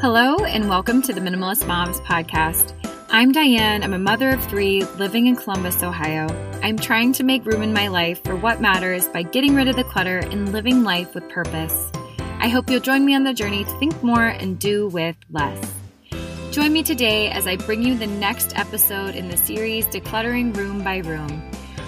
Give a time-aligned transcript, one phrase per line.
[0.00, 2.72] Hello, and welcome to the Minimalist Moms podcast.
[3.10, 3.84] I'm Diane.
[3.84, 6.26] I'm a mother of three living in Columbus, Ohio.
[6.62, 9.76] I'm trying to make room in my life for what matters by getting rid of
[9.76, 11.92] the clutter and living life with purpose.
[12.38, 15.70] I hope you'll join me on the journey to think more and do with less.
[16.50, 20.82] Join me today as I bring you the next episode in the series Decluttering Room
[20.82, 21.42] by Room.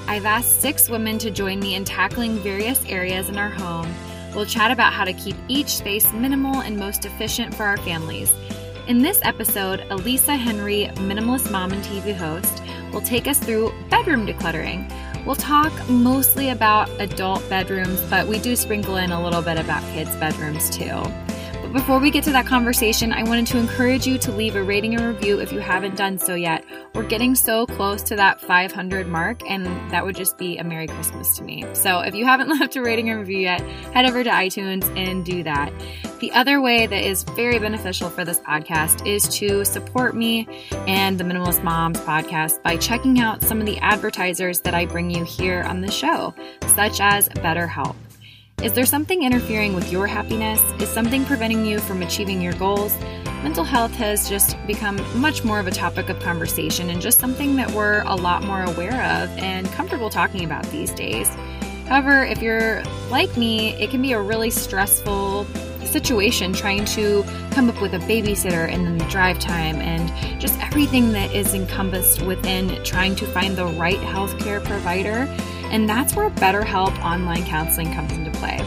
[0.06, 3.90] I've asked six women to join me in tackling various areas in our home
[4.35, 8.32] We'll chat about how to keep each space minimal and most efficient for our families.
[8.89, 14.27] In this episode, Alissa Henry, Minimalist Mom and TV host, will take us through bedroom
[14.27, 14.91] decluttering.
[15.25, 19.82] We'll talk mostly about adult bedrooms, but we do sprinkle in a little bit about
[19.93, 21.03] kids' bedrooms too
[21.72, 24.94] before we get to that conversation, I wanted to encourage you to leave a rating
[24.94, 26.64] and review if you haven't done so yet.
[26.94, 30.86] We're getting so close to that 500 mark, and that would just be a Merry
[30.86, 31.64] Christmas to me.
[31.72, 33.61] So if you haven't left a rating and review yet,
[33.94, 35.72] head over to iTunes and do that.
[36.20, 40.46] The other way that is very beneficial for this podcast is to support me
[40.86, 45.11] and the Minimalist Moms podcast by checking out some of the advertisers that I bring
[45.11, 46.34] you here on the show,
[46.74, 47.96] such as BetterHelp.
[48.62, 50.62] Is there something interfering with your happiness?
[50.80, 52.96] Is something preventing you from achieving your goals?
[53.42, 57.56] Mental health has just become much more of a topic of conversation and just something
[57.56, 61.28] that we're a lot more aware of and comfortable talking about these days.
[61.88, 65.44] However, if you're like me, it can be a really stressful
[65.84, 70.56] situation trying to come up with a babysitter and then the drive time and just
[70.60, 75.27] everything that is encompassed within trying to find the right healthcare provider
[75.72, 78.58] and that's where BetterHelp online counseling comes into play.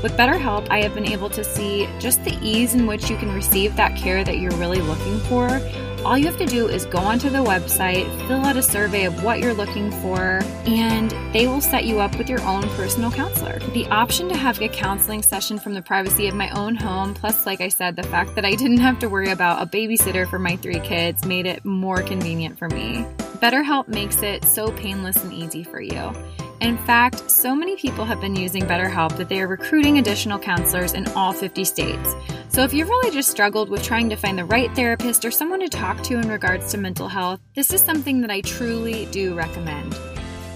[0.00, 3.34] With BetterHelp, I have been able to see just the ease in which you can
[3.34, 5.60] receive that care that you're really looking for.
[6.04, 9.24] All you have to do is go onto the website, fill out a survey of
[9.24, 13.58] what you're looking for, and they will set you up with your own personal counselor.
[13.74, 17.44] The option to have a counseling session from the privacy of my own home, plus,
[17.44, 20.38] like I said, the fact that I didn't have to worry about a babysitter for
[20.38, 23.04] my three kids, made it more convenient for me.
[23.42, 26.12] BetterHelp makes it so painless and easy for you.
[26.60, 30.92] In fact, so many people have been using BetterHelp that they are recruiting additional counselors
[30.92, 32.14] in all 50 states.
[32.48, 35.60] So if you've really just struggled with trying to find the right therapist or someone
[35.60, 39.34] to talk to in regards to mental health, this is something that I truly do
[39.34, 39.96] recommend.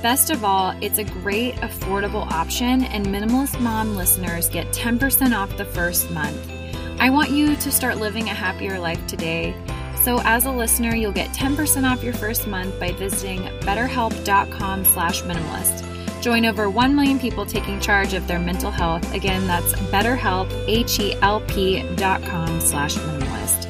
[0.02, 5.56] Best of all, it's a great, affordable option, and Minimalist Mom listeners get 10% off
[5.56, 6.50] the first month.
[6.98, 9.54] I want you to start living a happier life today.
[10.02, 15.22] So as a listener, you'll get 10% off your first month by visiting betterhelp.com slash
[15.22, 15.91] minimalist.
[16.22, 19.12] Join over 1 million people taking charge of their mental health.
[19.12, 23.68] Again, that's betterhelp, H-E-L-P dot com slash minimalist.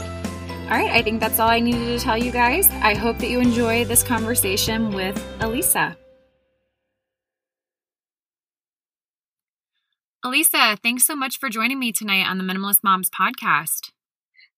[0.71, 2.69] All right, I think that's all I needed to tell you guys.
[2.83, 5.97] I hope that you enjoy this conversation with Alissa.
[10.23, 13.93] Alissa, thanks so much for joining me tonight on the Minimalist Moms podcast.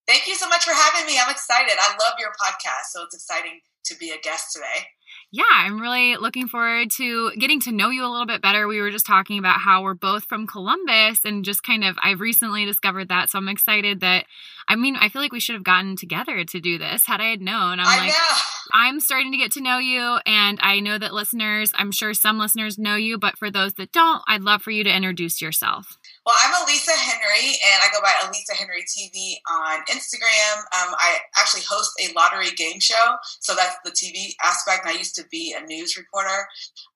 [0.07, 1.19] Thank you so much for having me.
[1.19, 1.73] I'm excited.
[1.81, 4.89] I love your podcast, so it's exciting to be a guest today.
[5.37, 8.69] Yeah, I'm really looking forward to getting to know you a little bit better.
[8.69, 12.21] We were just talking about how we're both from Columbus and just kind of, I've
[12.21, 13.31] recently discovered that.
[13.31, 14.27] So I'm excited that,
[14.69, 17.31] I mean, I feel like we should have gotten together to do this had I
[17.31, 17.81] had known.
[17.81, 18.37] I'm I like, know.
[18.75, 20.19] I'm starting to get to know you.
[20.25, 23.91] And I know that listeners, I'm sure some listeners know you, but for those that
[23.91, 25.99] don't, I'd love for you to introduce yourself.
[26.25, 30.57] Well, I'm Alissa Henry, and I go by Alissa Henry TV on Instagram.
[30.73, 34.87] Um, I actually host a lottery game show, so that's the TV aspect.
[34.87, 36.49] And I used to be a news reporter,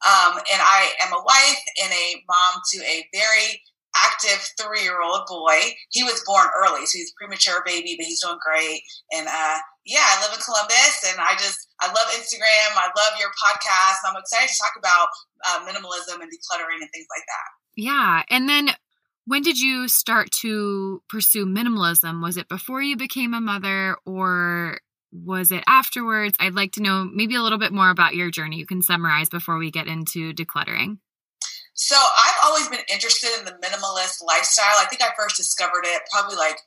[0.09, 3.61] um, and I am a wife and a mom to a very
[4.01, 5.77] active three-year-old boy.
[5.91, 8.81] He was born early, so he's a premature baby, but he's doing great.
[9.13, 12.81] And uh, yeah, I live in Columbus, and I just I love Instagram.
[12.81, 14.09] I love your podcast.
[14.09, 15.13] I'm excited to talk about
[15.45, 17.49] uh, minimalism and decluttering and things like that.
[17.77, 18.73] Yeah, and then
[19.29, 22.23] when did you start to pursue minimalism?
[22.23, 24.81] Was it before you became a mother or
[25.13, 26.35] was it afterwards?
[26.41, 28.57] I'd like to know maybe a little bit more about your journey.
[28.57, 30.97] You can summarize before we get into decluttering.
[31.75, 34.75] So, I've always been interested in the minimalist lifestyle.
[34.79, 36.59] I think I first discovered it probably like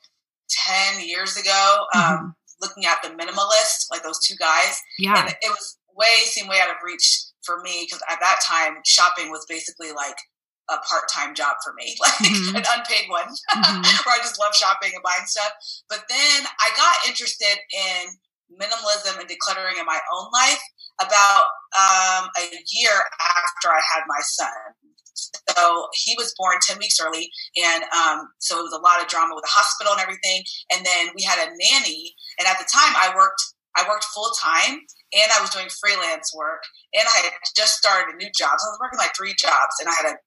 [0.93, 2.25] 10 years ago, um, mm-hmm.
[2.25, 4.79] um, looking at the minimalist, like those two guys.
[4.99, 5.19] Yeah.
[5.19, 8.77] And it was way, seemed way out of reach for me because at that time,
[8.85, 10.15] shopping was basically like
[10.69, 12.55] a part-time job for me, like mm-hmm.
[12.55, 13.81] an unpaid one, mm-hmm.
[14.05, 15.51] where I just love shopping and buying stuff.
[15.89, 18.15] But then I got interested in
[18.51, 20.61] minimalism and decluttering in my own life
[20.99, 22.43] about um, a
[22.73, 24.75] year after I had my son.
[25.13, 27.29] So he was born 10 weeks early.
[27.55, 30.43] And um, so it was a lot of drama with the hospital and everything.
[30.73, 32.15] And then we had a nanny.
[32.39, 33.41] And at the time I worked,
[33.77, 34.83] I worked full time
[35.13, 38.59] and I was doing freelance work and I had just started a new job.
[38.59, 40.17] So I was working like three jobs and I had a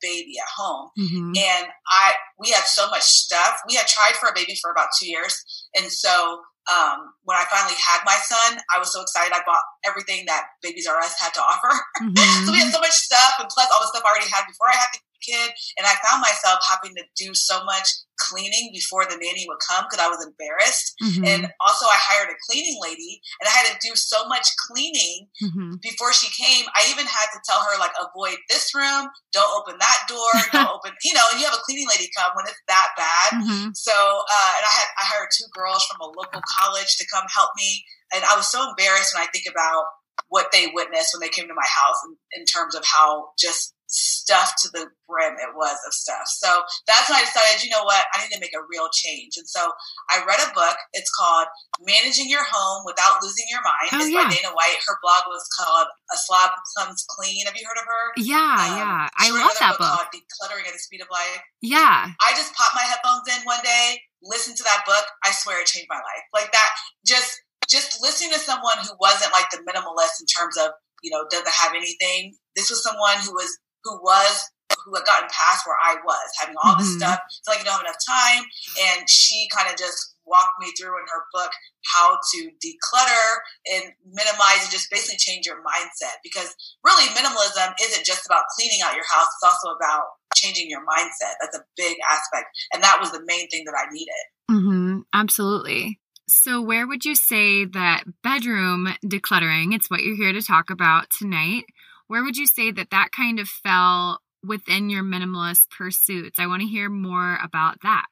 [0.00, 0.90] baby at home.
[0.98, 1.32] Mm-hmm.
[1.36, 3.60] And I we had so much stuff.
[3.68, 5.42] We had tried for a baby for about two years.
[5.76, 9.30] And so um, when I finally had my son, I was so excited.
[9.30, 11.70] I bought everything that Babies R Us had to offer.
[12.02, 12.44] Mm-hmm.
[12.46, 14.66] so we had so much stuff, and plus all the stuff I already had before
[14.66, 15.50] I had the kid.
[15.78, 19.84] And I found myself having to do so much cleaning before the nanny would come
[19.84, 20.96] because I was embarrassed.
[21.02, 21.24] Mm-hmm.
[21.24, 25.28] And also, I hired a cleaning lady, and I had to do so much cleaning
[25.42, 25.76] mm-hmm.
[25.82, 26.64] before she came.
[26.72, 30.72] I even had to tell her like, avoid this room, don't open that door, don't
[30.72, 31.24] open, you know.
[31.32, 33.28] And you have a cleaning lady come when it's that bad.
[33.40, 33.76] Mm-hmm.
[33.76, 37.24] So, uh, and I had I hired two girls from a local college to come
[37.28, 37.84] help me,
[38.14, 39.84] and I was so embarrassed when I think about
[40.28, 43.75] what they witnessed when they came to my house in, in terms of how just
[43.88, 46.26] stuffed to the brim it was of stuff.
[46.26, 49.38] So that's when I decided, you know what, I need to make a real change.
[49.38, 49.70] And so
[50.10, 50.76] I read a book.
[50.92, 51.46] It's called
[51.80, 53.94] Managing Your Home Without Losing Your Mind.
[53.94, 54.26] Oh, it's yeah.
[54.26, 54.82] by Dana White.
[54.86, 57.46] Her blog was called A Slob Comes Clean.
[57.46, 58.04] Have you heard of her?
[58.18, 59.08] Yeah, um, yeah.
[59.14, 59.86] I love that book.
[59.86, 61.42] Called Decluttering at the Speed of Life.
[61.62, 62.10] Yeah.
[62.18, 65.06] I just popped my headphones in one day, listened to that book.
[65.24, 66.24] I swear it changed my life.
[66.34, 66.70] Like that,
[67.06, 67.38] just
[67.68, 70.70] just listening to someone who wasn't like the minimalist in terms of
[71.02, 72.34] you know doesn't have anything.
[72.54, 74.50] This was someone who was who was
[74.84, 77.06] who had gotten past where I was, having all this mm-hmm.
[77.06, 78.42] stuff, feel like you don't have enough time.
[78.90, 81.50] And she kind of just walked me through in her book
[81.86, 83.26] how to declutter
[83.70, 86.18] and minimize and just basically change your mindset.
[86.22, 90.82] Because really, minimalism isn't just about cleaning out your house, it's also about changing your
[90.82, 91.38] mindset.
[91.40, 92.50] That's a big aspect.
[92.74, 94.24] And that was the main thing that I needed.
[94.50, 94.98] Mm-hmm.
[95.14, 96.00] Absolutely.
[96.28, 101.06] So, where would you say that bedroom decluttering, it's what you're here to talk about
[101.16, 101.64] tonight,
[102.08, 106.38] where would you say that that kind of fell within your minimalist pursuits?
[106.38, 108.06] I want to hear more about that.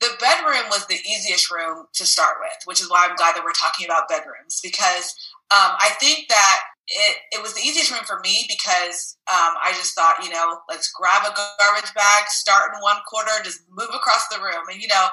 [0.00, 3.44] The bedroom was the easiest room to start with, which is why I'm glad that
[3.44, 5.14] we're talking about bedrooms because
[5.50, 9.72] um, I think that it, it was the easiest room for me because um, I
[9.72, 13.88] just thought, you know, let's grab a garbage bag, start in one corner, just move
[13.88, 15.08] across the room, and you know,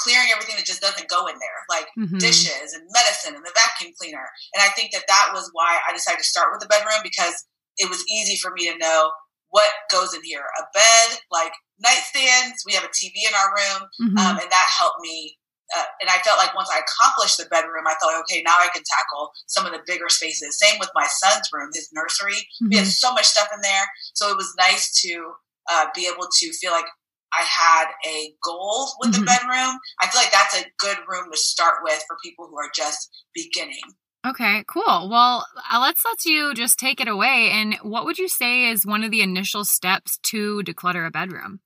[0.00, 2.16] clearing everything that just doesn't go in there, like mm-hmm.
[2.16, 4.24] dishes and medicine and the vacuum cleaner.
[4.54, 7.44] And I think that that was why I decided to start with the bedroom because
[7.80, 9.10] it was easy for me to know
[9.48, 10.44] what goes in here.
[10.60, 11.52] A bed, like
[11.84, 12.62] nightstands.
[12.64, 14.18] We have a TV in our room, mm-hmm.
[14.18, 15.40] um, and that helped me
[15.76, 18.68] uh, and I felt like once I accomplished the bedroom, I thought, okay, now I
[18.74, 20.58] can tackle some of the bigger spaces.
[20.58, 22.34] Same with my son's room, his nursery.
[22.34, 22.68] Mm-hmm.
[22.70, 25.32] We had so much stuff in there, so it was nice to
[25.70, 26.86] uh, be able to feel like
[27.32, 29.20] I had a goal with mm-hmm.
[29.20, 29.78] the bedroom.
[30.00, 33.08] I feel like that's a good room to start with for people who are just
[33.34, 33.94] beginning.
[34.26, 35.08] Okay, cool.
[35.08, 37.50] Well, uh, let's let you just take it away.
[37.52, 41.60] And what would you say is one of the initial steps to declutter a bedroom?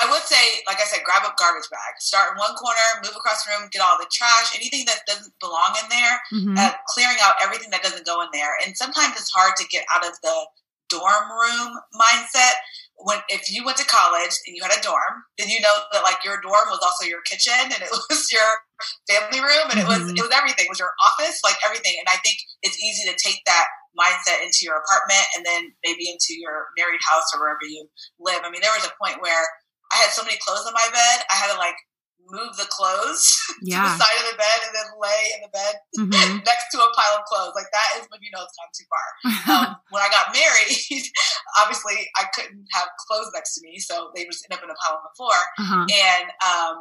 [0.00, 1.94] I would say, like I said, grab a garbage bag.
[2.00, 5.34] Start in one corner, move across the room, get all the trash, anything that doesn't
[5.38, 6.58] belong in there, mm-hmm.
[6.58, 8.56] uh, clearing out everything that doesn't go in there.
[8.64, 10.46] And sometimes it's hard to get out of the
[10.88, 12.58] dorm room mindset.
[13.02, 16.06] When if you went to college and you had a dorm, then you know that
[16.06, 18.50] like your dorm was also your kitchen and it was your
[19.10, 19.86] family room and mm-hmm.
[19.86, 20.18] it was mm-hmm.
[20.18, 20.70] it was everything.
[20.70, 21.98] It was your office, like everything.
[21.98, 26.08] And I think it's easy to take that mindset into your apartment and then maybe
[26.08, 27.84] into your married house or wherever you
[28.22, 28.40] live.
[28.40, 29.44] I mean, there was a point where
[29.92, 31.26] I had so many clothes on my bed.
[31.28, 31.76] I had to like
[32.28, 33.24] move the clothes
[33.62, 33.82] yeah.
[33.84, 36.42] to the side of the bed and then lay in the bed mm-hmm.
[36.44, 37.54] next to a pile of clothes.
[37.54, 39.06] Like that is when you know it's gone too far.
[39.48, 41.06] Um, when I got married,
[41.60, 44.78] obviously I couldn't have clothes next to me, so they just end up in a
[44.78, 45.38] pile on the floor.
[45.58, 45.84] Uh-huh.
[45.88, 46.74] And um,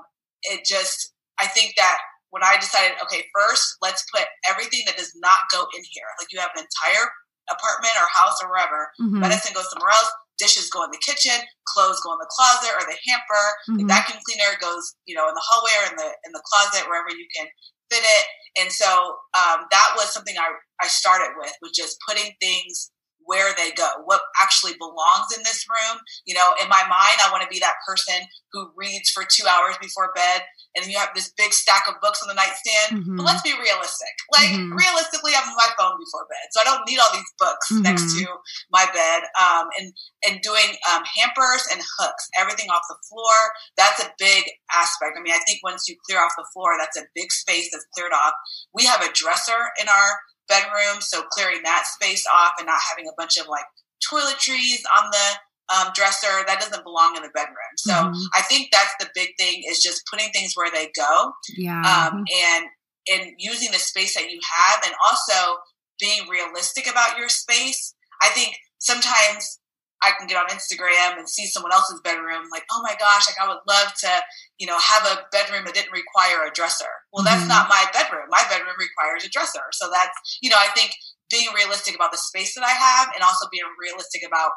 [0.47, 1.99] it just, I think that
[2.31, 6.07] when I decided, okay, first let's put everything that does not go in here.
[6.19, 7.07] Like you have an entire
[7.51, 9.19] apartment or house or wherever, mm-hmm.
[9.19, 11.37] medicine goes somewhere else dishes go in the kitchen,
[11.69, 13.77] clothes go in the closet or the hamper, mm-hmm.
[13.77, 16.89] the vacuum cleaner goes, you know, in the hallway or in the in the closet
[16.89, 17.45] wherever you can
[17.93, 18.25] fit it.
[18.59, 18.89] And so
[19.37, 20.49] um, that was something I
[20.81, 22.89] I started with, was just putting things
[23.31, 26.03] where they go, what actually belongs in this room.
[26.27, 29.47] You know, in my mind, I want to be that person who reads for two
[29.47, 30.43] hours before bed,
[30.75, 32.99] and you have this big stack of books on the nightstand.
[32.99, 33.15] Mm-hmm.
[33.15, 34.11] But let's be realistic.
[34.35, 34.75] Like, mm-hmm.
[34.75, 37.87] realistically, I'm on my phone before bed, so I don't need all these books mm-hmm.
[37.87, 38.27] next to
[38.67, 39.23] my bed.
[39.39, 39.87] Um, and
[40.27, 43.55] and doing um, hampers and hooks, everything off the floor.
[43.79, 44.43] That's a big
[44.75, 45.15] aspect.
[45.15, 47.87] I mean, I think once you clear off the floor, that's a big space that's
[47.95, 48.35] cleared off.
[48.75, 50.19] We have a dresser in our
[50.51, 50.99] bedroom.
[50.99, 53.63] So clearing that space off and not having a bunch of like
[54.03, 55.27] toiletries on the
[55.71, 57.73] um, dresser that doesn't belong in the bedroom.
[57.77, 58.23] So mm-hmm.
[58.35, 61.31] I think that's the big thing is just putting things where they go.
[61.55, 61.79] Yeah.
[61.79, 62.65] Um, and
[63.09, 65.57] and using the space that you have, and also
[65.99, 67.95] being realistic about your space.
[68.21, 69.59] I think sometimes
[70.01, 73.37] I can get on Instagram and see someone else's bedroom, like, oh my gosh, like
[73.37, 74.09] I would love to,
[74.57, 76.89] you know, have a bedroom that didn't require a dresser.
[77.13, 77.53] Well, that's mm-hmm.
[77.53, 78.25] not my bedroom.
[78.29, 79.69] My bedroom requires a dresser.
[79.73, 80.91] So that's, you know, I think
[81.29, 84.51] being realistic about the space that I have and also being realistic about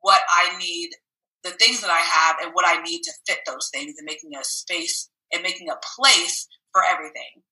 [0.00, 0.90] what I need,
[1.42, 4.30] the things that I have, and what I need to fit those things, and making
[4.38, 7.42] a space and making a place for everything.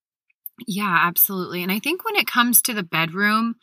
[0.67, 1.63] Yeah, absolutely.
[1.63, 3.57] And I think when it comes to the bedroom,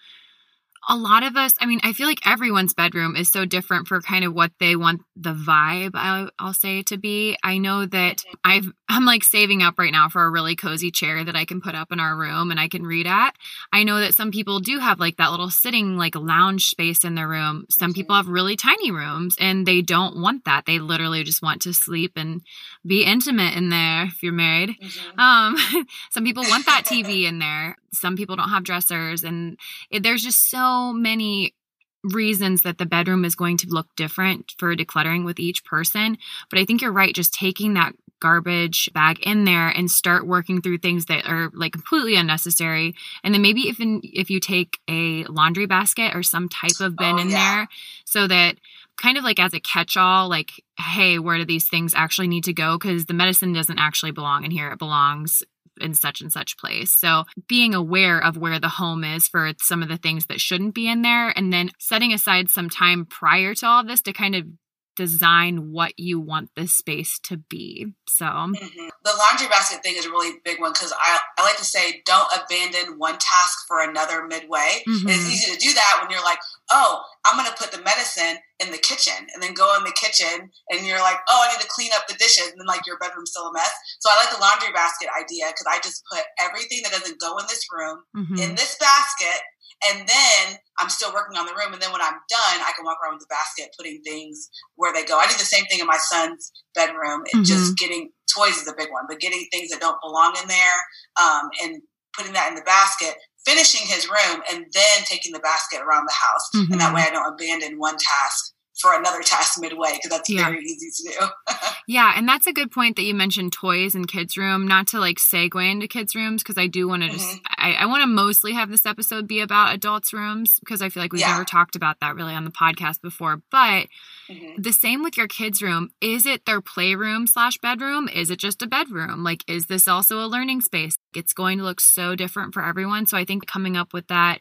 [0.89, 4.01] a lot of us, I mean, I feel like everyone's bedroom is so different for
[4.01, 7.37] kind of what they want the vibe, I'll, I'll say to be.
[7.43, 8.33] I know that mm-hmm.
[8.43, 11.61] I've, I'm like saving up right now for a really cozy chair that I can
[11.61, 13.35] put up in our room and I can read at.
[13.71, 17.13] I know that some people do have like that little sitting, like lounge space in
[17.13, 17.65] their room.
[17.69, 20.65] Some people have really tiny rooms and they don't want that.
[20.65, 22.41] They literally just want to sleep and
[22.85, 24.71] be intimate in there if you're married.
[24.81, 25.19] Mm-hmm.
[25.19, 27.77] Um, some people want that TV in there.
[27.93, 29.59] Some people don't have dressers and
[29.91, 31.55] it, there's just so many
[32.03, 36.17] reasons that the bedroom is going to look different for decluttering with each person.
[36.49, 40.61] But I think you're right, just taking that garbage bag in there and start working
[40.61, 42.95] through things that are like completely unnecessary.
[43.23, 47.15] And then maybe even if you take a laundry basket or some type of bin
[47.15, 47.55] oh, in yeah.
[47.55, 47.67] there
[48.05, 48.57] so that
[48.97, 52.43] kind of like as a catch all, like, hey, where do these things actually need
[52.43, 52.77] to go?
[52.77, 54.71] Because the medicine doesn't actually belong in here.
[54.71, 55.41] It belongs
[55.81, 56.95] in such and such place.
[56.97, 60.75] So being aware of where the home is for some of the things that shouldn't
[60.75, 64.35] be in there and then setting aside some time prior to all this to kind
[64.35, 64.45] of
[64.95, 67.93] design what you want this space to be.
[68.07, 68.89] So mm-hmm.
[69.03, 72.01] the laundry basket thing is a really big one because I, I like to say
[72.05, 74.83] don't abandon one task for another midway.
[74.87, 75.07] Mm-hmm.
[75.07, 76.39] It's easy to do that when you're like,
[76.71, 79.95] oh, I'm going to put the medicine in the kitchen and then go in the
[79.95, 82.85] kitchen and you're like, oh, I need to clean up the dishes and then like
[82.85, 83.71] your bedroom's still a mess.
[83.99, 87.37] So I like the laundry basket idea because I just put everything that doesn't go
[87.37, 88.37] in this room mm-hmm.
[88.37, 89.41] in this basket
[89.87, 91.73] and then I'm still working on the room.
[91.73, 94.93] And then when I'm done, I can walk around with the basket, putting things where
[94.93, 95.17] they go.
[95.17, 97.23] I do the same thing in my son's bedroom.
[97.33, 97.43] Mm-hmm.
[97.43, 100.79] Just getting toys is a big one, but getting things that don't belong in there
[101.21, 101.81] um, and
[102.15, 106.13] putting that in the basket, finishing his room, and then taking the basket around the
[106.13, 106.49] house.
[106.55, 106.71] Mm-hmm.
[106.73, 106.95] And that mm-hmm.
[106.95, 110.45] way I don't abandon one task for another task midway because that's yeah.
[110.45, 111.55] very easy to do.
[111.87, 114.67] yeah, and that's a good point that you mentioned toys in kids' room.
[114.67, 117.17] Not to like segue into kids' rooms because I do want to mm-hmm.
[117.17, 120.89] just I, I want to mostly have this episode be about adults' rooms because I
[120.89, 121.33] feel like we've yeah.
[121.33, 123.41] never talked about that really on the podcast before.
[123.51, 123.87] But
[124.29, 124.61] mm-hmm.
[124.61, 125.91] the same with your kids' room.
[126.01, 128.09] Is it their playroom slash bedroom?
[128.09, 129.23] Is it just a bedroom?
[129.23, 130.97] Like, is this also a learning space?
[131.15, 133.05] It's going to look so different for everyone.
[133.05, 134.39] So I think coming up with that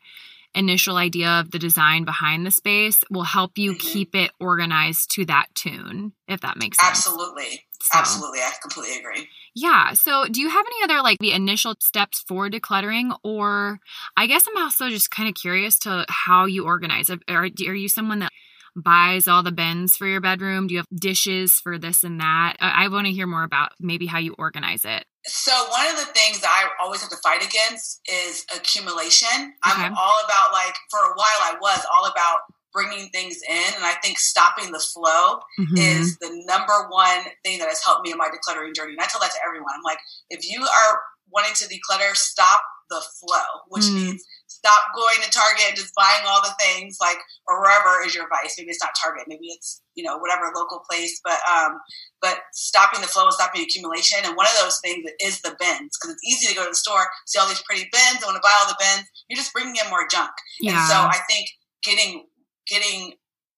[0.54, 3.88] initial idea of the design behind the space will help you mm-hmm.
[3.88, 7.06] keep it organized to that tune, if that makes sense.
[7.06, 7.64] Absolutely.
[7.82, 7.98] So.
[7.98, 8.40] Absolutely.
[8.40, 9.28] I completely agree.
[9.54, 9.94] Yeah.
[9.94, 13.16] So, do you have any other like the initial steps for decluttering?
[13.24, 13.80] Or
[14.16, 17.10] I guess I'm also just kind of curious to how you organize.
[17.10, 18.32] Are, are you someone that
[18.76, 20.66] buys all the bins for your bedroom?
[20.66, 22.56] Do you have dishes for this and that?
[22.60, 25.04] I, I want to hear more about maybe how you organize it.
[25.26, 29.28] So one of the things I always have to fight against is accumulation.
[29.28, 29.82] Okay.
[29.82, 32.40] I'm all about like for a while I was all about
[32.72, 35.76] bringing things in and I think stopping the flow mm-hmm.
[35.76, 38.92] is the number one thing that has helped me in my decluttering journey.
[38.92, 39.72] And I tell that to everyone.
[39.74, 39.98] I'm like,
[40.30, 41.00] if you are
[41.30, 43.94] wanting to declutter, stop the flow, which mm.
[43.94, 44.24] means
[44.60, 47.16] stop going to Target and just buying all the things like
[47.48, 48.56] or wherever is your vice.
[48.58, 51.80] Maybe it's not Target, maybe it's you know whatever local place, but um,
[52.20, 54.20] but stopping the flow and stopping accumulation.
[54.22, 56.76] And one of those things is the bins because it's easy to go to the
[56.76, 59.08] store, see all these pretty bins, I want to buy all the bins.
[59.28, 60.30] You're just bringing in more junk.
[60.60, 60.76] Yeah.
[60.76, 61.48] And so I think
[61.82, 62.26] getting
[62.68, 63.14] getting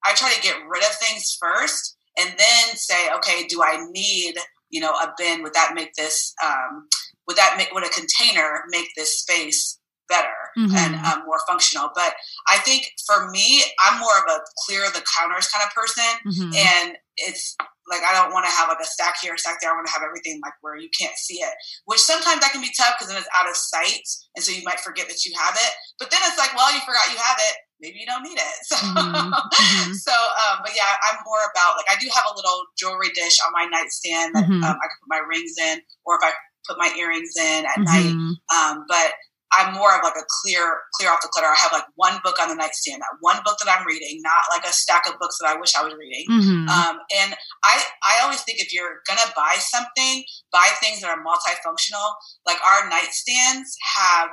[0.07, 4.35] I try to get rid of things first and then say, okay, do I need
[4.71, 5.43] you know a bin?
[5.43, 6.87] Would that make this um,
[7.27, 9.79] would that make would a container make this space
[10.13, 10.77] better mm-hmm.
[10.77, 12.13] and um, more functional but
[12.53, 16.53] i think for me i'm more of a clear the counters kind of person mm-hmm.
[16.53, 17.57] and it's
[17.91, 19.71] like I don't want to have like a stack here, a stack there.
[19.71, 21.55] I want to have everything like where you can't see it,
[21.85, 24.63] which sometimes that can be tough because then it's out of sight, and so you
[24.63, 25.73] might forget that you have it.
[25.99, 27.55] But then it's like, well, you forgot you have it.
[27.83, 28.57] Maybe you don't need it.
[28.73, 29.35] So, mm-hmm.
[29.35, 29.93] mm-hmm.
[29.99, 33.37] so, um, but yeah, I'm more about like I do have a little jewelry dish
[33.43, 34.63] on my nightstand that mm-hmm.
[34.63, 36.33] um, I can put my rings in, or if I
[36.67, 38.15] put my earrings in at night.
[38.15, 38.39] Mm-hmm.
[38.55, 39.13] Um, but
[39.53, 41.49] I'm more of like a clear, clear off the clutter.
[41.49, 44.43] I have like one book on the nightstand, that one book that I'm reading, not
[44.51, 46.27] like a stack of books that I wish I was reading.
[46.29, 46.69] Mm-hmm.
[46.69, 51.23] Um, and I, I always think if you're gonna buy something, buy things that are
[51.23, 52.15] multifunctional.
[52.47, 54.31] Like our nightstands have,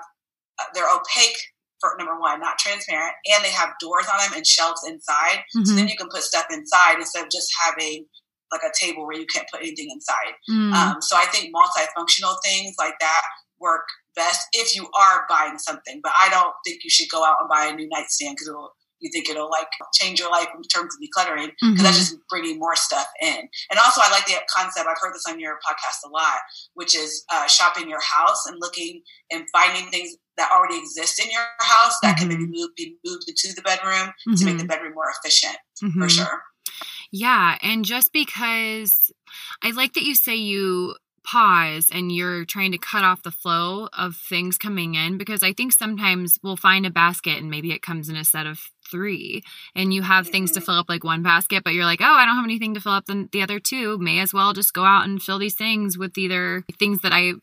[0.59, 1.37] uh, they're opaque
[1.79, 5.43] for number one, not transparent, and they have doors on them and shelves inside.
[5.55, 5.65] Mm-hmm.
[5.65, 8.05] So then you can put stuff inside instead of just having
[8.51, 10.33] like a table where you can't put anything inside.
[10.49, 10.73] Mm.
[10.73, 13.21] Um, so I think multifunctional things like that
[13.59, 13.85] work
[14.19, 16.01] best if you are buying something.
[16.03, 18.51] But I don't think you should go out and buy a new nightstand because
[18.99, 21.83] you think it'll like change your life in terms of decluttering because mm-hmm.
[21.83, 23.37] that's just bringing more stuff in.
[23.71, 24.87] And also, I like the concept.
[24.87, 26.39] I've heard this on your podcast a lot,
[26.73, 31.31] which is uh, shopping your house and looking and finding things that already exist in
[31.31, 32.29] your house that mm-hmm.
[32.29, 34.35] can maybe move, be moved into the bedroom mm-hmm.
[34.35, 34.67] to make the mm-hmm.
[34.67, 36.07] bedroom more efficient for mm-hmm.
[36.07, 36.41] sure.
[37.11, 37.57] Yeah.
[37.61, 39.11] And just because
[39.63, 40.95] I like that you say you
[41.29, 45.53] pause and you're trying to cut off the flow of things coming in because I
[45.53, 48.59] think sometimes we'll find a basket and maybe it comes in a set of
[48.89, 49.43] three
[49.75, 50.65] and you have things to mm-hmm.
[50.65, 52.93] fill up like one basket, but you're like, oh, I don't have anything to fill
[52.93, 53.99] up the, the other two.
[53.99, 57.33] May as well just go out and fill these things with either things that I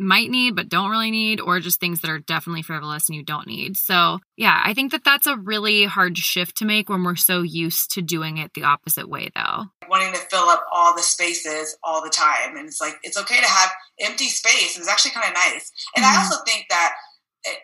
[0.00, 3.22] might need but don't really need or just things that are definitely frivolous and you
[3.22, 3.76] don't need.
[3.76, 7.42] So, yeah, I think that that's a really hard shift to make when we're so
[7.42, 9.66] used to doing it the opposite way though.
[9.88, 13.40] Wanting to fill up all the spaces all the time and it's like it's okay
[13.40, 15.70] to have empty space it's actually kind of nice.
[15.96, 16.16] And mm-hmm.
[16.16, 16.94] I also think that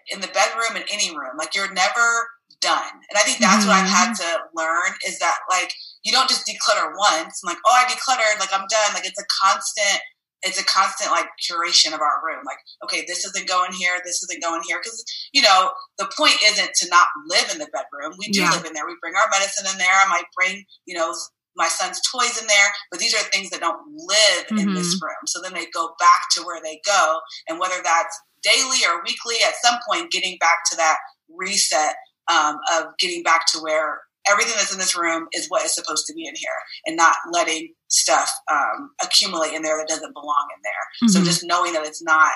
[0.09, 2.29] in the bedroom in any room, like you're never
[2.61, 2.93] done.
[3.11, 3.69] And I think that's mm-hmm.
[3.69, 4.25] what I've had mm-hmm.
[4.25, 5.73] to learn is that like
[6.05, 7.41] you don't just declutter once.
[7.43, 8.95] I'm like, oh, I decluttered, like I'm done.
[8.95, 10.01] Like it's a constant
[10.47, 12.43] it's a constant like curation of our room.
[12.47, 14.79] Like, okay, this isn't going here, this isn't going here.
[14.79, 18.17] Because, you know, the point isn't to not live in the bedroom.
[18.19, 18.51] We do yeah.
[18.51, 18.87] live in there.
[18.87, 19.93] We bring our medicine in there.
[19.93, 21.13] I might bring, you know,
[21.57, 24.59] my son's toys in there, but these are things that don't live mm-hmm.
[24.59, 25.07] in this mm-hmm.
[25.07, 25.25] room.
[25.27, 27.19] So then they go back to where they go.
[27.49, 30.99] And whether that's daily or weekly, at some point, getting back to that
[31.35, 31.97] reset
[32.31, 36.07] um, of getting back to where everything that's in this room is what is supposed
[36.07, 40.47] to be in here and not letting stuff um, accumulate in there that doesn't belong
[40.57, 41.09] in there.
[41.09, 41.09] Mm-hmm.
[41.09, 42.33] So just knowing that it's not,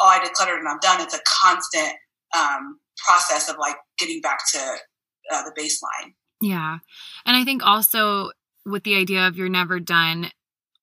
[0.00, 1.00] oh, I decluttered and I'm done.
[1.00, 1.94] It's a constant
[2.36, 4.58] um, process of like getting back to
[5.32, 6.12] uh, the baseline.
[6.40, 6.78] Yeah.
[7.24, 8.30] And I think also
[8.64, 10.30] with the idea of you're never done,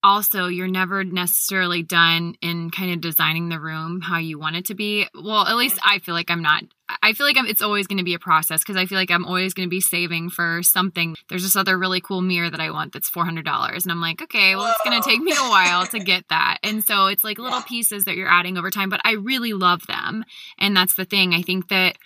[0.03, 4.65] also you're never necessarily done in kind of designing the room how you want it
[4.65, 5.07] to be.
[5.13, 6.63] Well at least i feel like i'm not
[7.03, 9.11] i feel like I'm, it's always going to be a process because i feel like
[9.11, 11.15] i'm always going to be saving for something.
[11.27, 14.55] There's this other really cool mirror that i want that's $400 and i'm like okay
[14.55, 16.59] well it's going to take me a while to get that.
[16.63, 19.85] And so it's like little pieces that you're adding over time but i really love
[19.87, 20.23] them.
[20.57, 21.97] And that's the thing i think that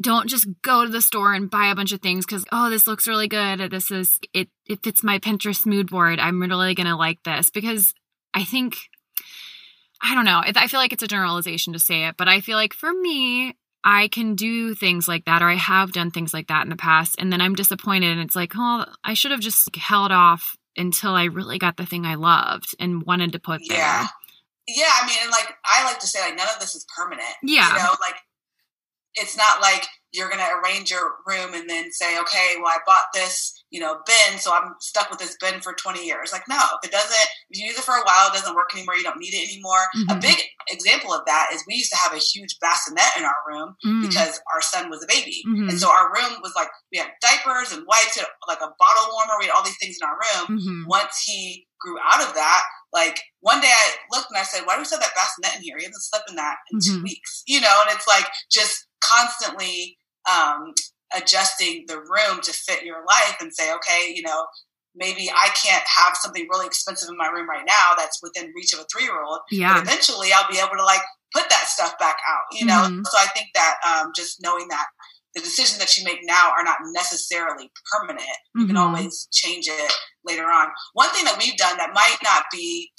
[0.00, 2.86] don't just go to the store and buy a bunch of things because oh this
[2.86, 3.70] looks really good.
[3.70, 6.18] This is it it fits my pinterest mood board.
[6.18, 7.50] I'm really gonna like this.
[7.50, 7.92] Because
[8.34, 8.76] i think
[10.02, 12.56] i don't know i feel like it's a generalization to say it but i feel
[12.56, 16.48] like for me i can do things like that or i have done things like
[16.48, 19.40] that in the past and then i'm disappointed and it's like oh i should have
[19.40, 23.60] just held off until i really got the thing i loved and wanted to put
[23.64, 23.74] yeah.
[23.76, 24.76] there.
[24.76, 27.26] yeah i mean and like i like to say like none of this is permanent
[27.42, 27.68] yeah.
[27.68, 28.16] you know like
[29.14, 32.78] it's not like you're going to arrange your room and then say, okay, well, I
[32.86, 36.32] bought this, you know, bin, so I'm stuck with this bin for 20 years.
[36.32, 38.70] Like, no, if it doesn't, if you use it for a while, it doesn't work
[38.74, 39.84] anymore, you don't need it anymore.
[39.96, 40.16] Mm-hmm.
[40.16, 40.38] A big
[40.70, 44.08] example of that is we used to have a huge bassinet in our room mm-hmm.
[44.08, 45.42] because our son was a baby.
[45.46, 45.68] Mm-hmm.
[45.68, 49.12] And so our room was like, we had diapers and wipes, and like a bottle
[49.12, 50.58] warmer, we had all these things in our room.
[50.58, 50.88] Mm-hmm.
[50.88, 54.74] Once he grew out of that, like one day I looked and I said, why
[54.74, 55.76] do we still have that bassinet in here?
[55.76, 57.04] He hasn't slept in that in two mm-hmm.
[57.04, 57.84] weeks, you know?
[57.84, 59.98] And it's like just constantly
[60.30, 60.72] um,
[61.16, 64.46] adjusting the room to fit your life and say, okay, you know,
[64.94, 68.72] maybe I can't have something really expensive in my room right now that's within reach
[68.72, 69.40] of a three year old.
[69.50, 69.74] Yeah.
[69.74, 71.00] But eventually I'll be able to like
[71.34, 72.82] put that stuff back out, you know?
[72.82, 73.02] Mm-hmm.
[73.04, 74.86] So I think that um, just knowing that
[75.34, 78.22] the decisions that you make now are not necessarily permanent.
[78.54, 78.68] You mm-hmm.
[78.68, 79.92] can always change it
[80.24, 80.68] later on.
[80.94, 82.90] One thing that we've done that might not be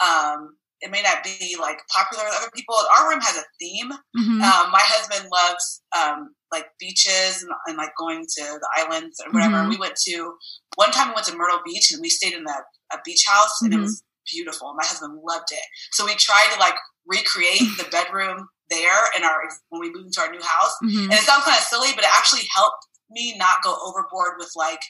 [0.00, 2.74] um, it may not be like popular with other people.
[2.98, 3.90] Our room has a theme.
[3.90, 4.42] Mm-hmm.
[4.42, 9.32] Um, my husband loves um, like beaches and, and, like going to the islands or
[9.32, 9.56] whatever.
[9.56, 9.70] Mm-hmm.
[9.70, 10.34] We went to
[10.76, 13.60] one time we went to Myrtle Beach and we stayed in a, a beach house
[13.60, 13.80] and mm-hmm.
[13.80, 14.74] it was beautiful.
[14.76, 15.64] My husband loved it.
[15.92, 20.20] So we tried to like recreate the bedroom there in our when we moved into
[20.20, 20.74] our new house.
[20.84, 21.10] Mm-hmm.
[21.10, 24.52] And it sounds kind of silly, but it actually helped me not go overboard with
[24.54, 24.80] like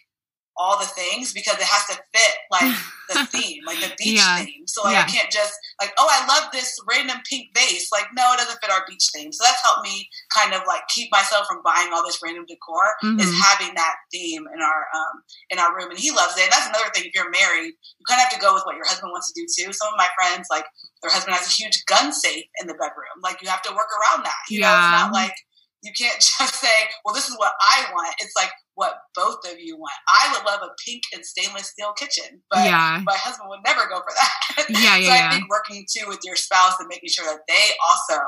[0.58, 2.74] all the things because it has to fit like
[3.08, 4.42] the theme, like the beach yeah.
[4.42, 4.66] theme.
[4.66, 5.06] So like yeah.
[5.06, 7.88] I can't just like, oh, I love this random pink vase.
[7.92, 9.32] Like, no, it doesn't fit our beach theme.
[9.32, 12.98] So that's helped me kind of like keep myself from buying all this random decor
[13.02, 13.20] mm-hmm.
[13.22, 15.94] is having that theme in our um in our room.
[15.94, 16.50] And he loves it.
[16.50, 17.06] And that's another thing.
[17.06, 19.38] If you're married, you kind of have to go with what your husband wants to
[19.38, 19.72] do too.
[19.72, 20.66] Some of my friends like
[21.06, 23.22] their husband has a huge gun safe in the bedroom.
[23.22, 24.42] Like you have to work around that.
[24.50, 24.66] You yeah.
[24.66, 25.34] know, it's not like
[25.82, 28.14] you can't just say, well, this is what I want.
[28.20, 29.92] It's like, what both of you want.
[30.06, 33.02] I would love a pink and stainless steel kitchen, but yeah.
[33.04, 34.66] my husband would never go for that.
[34.70, 35.06] Yeah, yeah.
[35.06, 38.20] so I think working too with your spouse and making sure that they also,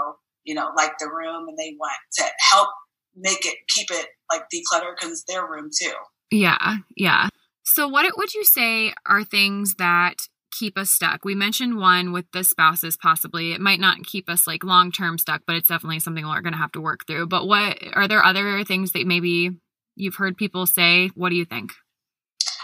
[0.44, 2.68] you know, like the room and they want to help
[3.14, 5.92] make it keep it like decluttered because it's their room too.
[6.32, 7.28] Yeah, yeah.
[7.62, 10.14] So what would you say are things that
[10.50, 11.24] keep us stuck?
[11.24, 13.52] We mentioned one with the spouses possibly.
[13.52, 16.54] It might not keep us like long term stuck, but it's definitely something we're going
[16.54, 17.28] to have to work through.
[17.28, 19.52] But what are there other things that maybe
[19.96, 21.10] you've heard people say.
[21.14, 21.72] What do you think?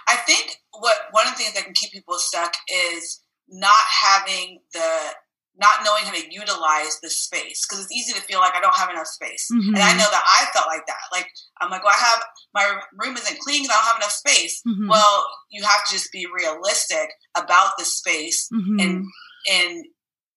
[0.09, 4.61] I think what one of the things that can keep people stuck is not having
[4.73, 5.15] the
[5.59, 8.77] not knowing how to utilize the space because it's easy to feel like I don't
[8.77, 9.49] have enough space.
[9.51, 9.75] Mm-hmm.
[9.75, 11.01] And I know that I felt like that.
[11.11, 11.29] Like
[11.61, 12.23] I'm like, well, I have
[12.55, 14.63] my room isn't clean because I don't have enough space.
[14.67, 14.89] Mm-hmm.
[14.89, 18.81] Well, you have to just be realistic about the space mm-hmm.
[18.81, 19.07] and
[19.51, 19.85] and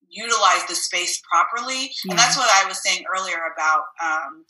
[0.09, 1.91] utilize the space properly.
[2.05, 2.11] Yeah.
[2.11, 4.45] And that's what I was saying earlier about um,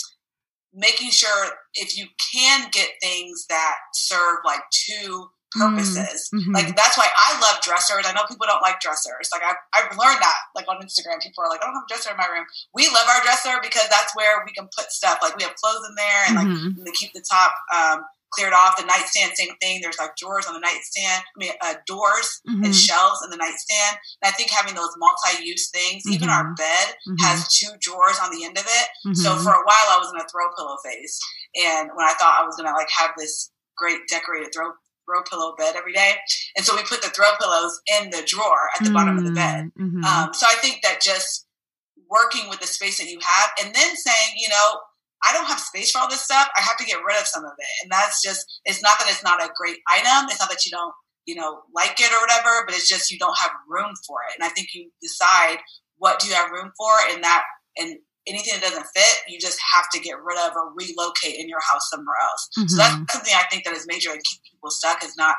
[0.73, 6.29] making sure if you can get things that serve like two purposes.
[6.33, 6.53] Mm-hmm.
[6.53, 8.05] Like that's why I love dressers.
[8.05, 9.29] I know people don't like dressers.
[9.33, 11.91] Like I've, I've learned that like on Instagram, people are like, I don't have a
[11.91, 12.45] dresser in my room.
[12.73, 15.19] We love our dresser because that's where we can put stuff.
[15.21, 16.77] Like we have clothes in there and mm-hmm.
[16.77, 18.77] like they keep the top um, cleared off.
[18.77, 19.81] The nightstand, same thing.
[19.81, 21.23] There's like drawers on the nightstand.
[21.23, 22.63] I mean, uh, doors mm-hmm.
[22.63, 23.97] and shelves in the nightstand.
[24.21, 26.13] And I think having those multi-use things, mm-hmm.
[26.13, 26.61] even our mm-hmm.
[26.61, 27.23] bed mm-hmm.
[27.23, 29.15] has two drawers on the end of it.
[29.15, 29.43] So mm-hmm.
[29.43, 31.19] for a while, I was in a throw pillow phase,
[31.55, 34.71] and when I thought I was gonna like have this great decorated throw
[35.09, 36.13] throw pillow bed every day.
[36.55, 38.93] And so we put the throw pillows in the drawer at the mm-hmm.
[38.93, 39.71] bottom of the bed.
[39.79, 40.03] Mm-hmm.
[40.03, 41.47] Um, so I think that just
[42.09, 44.79] working with the space that you have and then saying, you know,
[45.23, 46.47] I don't have space for all this stuff.
[46.57, 47.67] I have to get rid of some of it.
[47.83, 50.29] And that's just, it's not that it's not a great item.
[50.29, 50.93] It's not that you don't,
[51.25, 54.35] you know, like it or whatever, but it's just you don't have room for it.
[54.39, 55.57] And I think you decide
[55.97, 57.43] what do you have room for and that,
[57.77, 61.49] and anything that doesn't fit, you just have to get rid of or relocate in
[61.49, 62.49] your house somewhere else.
[62.57, 62.67] Mm-hmm.
[62.67, 63.03] So that's mm-hmm.
[63.09, 65.35] something I think that is major and keep people stuck is not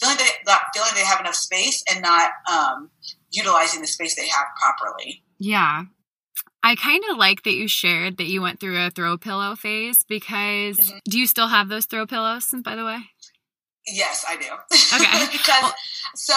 [0.00, 2.90] feeling they not feeling they have enough space and not um,
[3.30, 5.22] utilizing the space they have properly.
[5.38, 5.84] Yeah.
[6.62, 10.04] I kind of like that you shared that you went through a throw pillow phase
[10.04, 10.98] because mm-hmm.
[11.08, 12.98] do you still have those throw pillows, by the way?
[13.86, 14.46] Yes, I do.
[14.94, 15.26] Okay.
[15.32, 15.74] because well,
[16.14, 16.34] so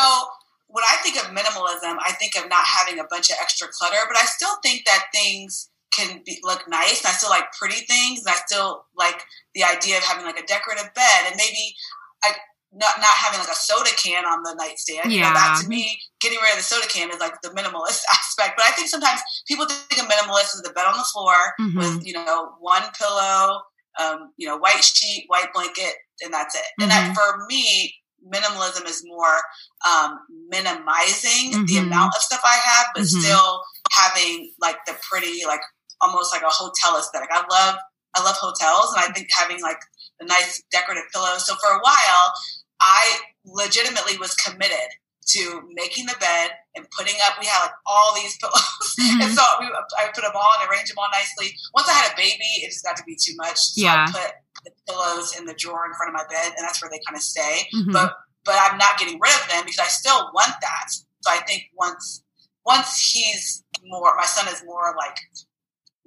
[0.68, 4.00] when I think of minimalism, I think of not having a bunch of extra clutter,
[4.08, 7.86] but I still think that things can be, look nice and I still like pretty
[7.86, 9.22] things and I still like
[9.54, 11.76] the idea of having like a decorative bed and maybe
[12.24, 12.32] I
[12.74, 15.12] not not having like a soda can on the nightstand.
[15.12, 15.18] Yeah.
[15.18, 18.02] You know, that to me, getting rid of the soda can is like the minimalist
[18.14, 18.58] aspect.
[18.58, 21.78] But I think sometimes people think of minimalist as the bed on the floor mm-hmm.
[21.78, 23.62] with, you know, one pillow,
[24.02, 26.60] um, you know, white sheet, white blanket, and that's it.
[26.60, 26.84] Mm-hmm.
[26.84, 27.14] And that mm-hmm.
[27.14, 27.94] for me,
[28.26, 29.38] minimalism is more
[29.88, 31.66] um, minimizing mm-hmm.
[31.66, 33.20] the amount of stuff I have, but mm-hmm.
[33.20, 35.62] still having like the pretty, like
[36.02, 37.30] almost like a hotel aesthetic.
[37.32, 37.78] I love
[38.16, 39.80] I love hotels, and I think having like
[40.20, 41.48] the nice decorative pillows.
[41.48, 42.34] So for a while,
[42.84, 44.92] I legitimately was committed
[45.26, 47.40] to making the bed and putting up.
[47.40, 49.22] We had like all these pillows, mm-hmm.
[49.22, 49.68] and so we,
[49.98, 51.56] I put them all and arranged them all nicely.
[51.74, 53.58] Once I had a baby, it just got to be too much.
[53.58, 54.06] So yeah.
[54.08, 54.32] I put
[54.66, 57.16] the pillows in the drawer in front of my bed, and that's where they kind
[57.16, 57.68] of stay.
[57.74, 57.92] Mm-hmm.
[57.92, 60.88] But but I'm not getting rid of them because I still want that.
[60.92, 62.24] So I think once
[62.66, 65.18] once he's more, my son is more like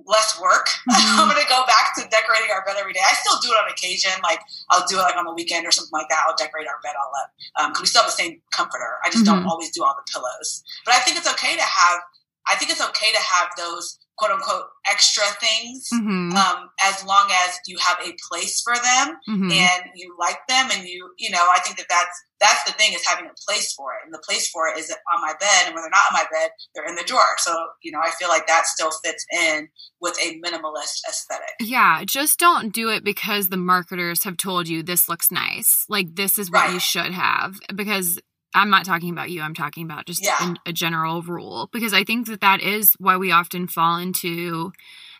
[0.04, 0.68] less work.
[0.86, 1.20] Mm-hmm.
[1.20, 3.02] I'm going to go back to decorating our bed every day.
[3.02, 4.12] I still do it on occasion.
[4.22, 4.38] Like
[4.70, 6.24] I'll do it like on the weekend or something like that.
[6.26, 7.28] I'll decorate our bed all up
[7.68, 9.02] because um, we still have the same comforter.
[9.04, 9.42] I just mm-hmm.
[9.42, 10.62] don't always do all the pillows.
[10.86, 12.00] But I think it's okay to have.
[12.46, 16.32] I think it's okay to have those quote unquote extra things mm-hmm.
[16.36, 19.50] um, as long as you have a place for them mm-hmm.
[19.50, 22.92] and you like them and you you know i think that that's that's the thing
[22.92, 25.66] is having a place for it and the place for it is on my bed
[25.66, 27.52] and when they're not on my bed they're in the drawer so
[27.82, 29.68] you know i feel like that still fits in
[30.00, 34.82] with a minimalist aesthetic yeah just don't do it because the marketers have told you
[34.82, 36.74] this looks nice like this is what right.
[36.74, 38.20] you should have because
[38.56, 39.42] I'm not talking about you.
[39.42, 40.54] I'm talking about just yeah.
[40.64, 44.72] a general rule because I think that that is why we often fall into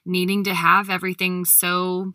[0.07, 2.14] needing to have everything so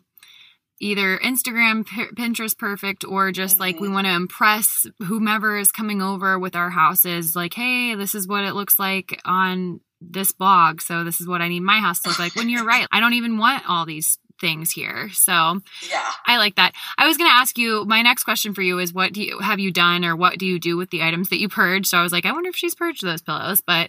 [0.80, 3.62] either Instagram, P- Pinterest perfect, or just mm-hmm.
[3.62, 3.94] like we mm-hmm.
[3.94, 7.36] want to impress whomever is coming over with our houses.
[7.36, 10.80] Like, hey, this is what it looks like on this blog.
[10.80, 12.34] So this is what I need my house to look like.
[12.34, 15.08] When you're right, I don't even want all these things here.
[15.12, 16.74] So yeah, I like that.
[16.98, 17.86] I was going to ask you.
[17.86, 20.44] My next question for you is, what do you have you done, or what do
[20.44, 21.86] you do with the items that you purge?
[21.86, 23.88] So I was like, I wonder if she's purged those pillows, but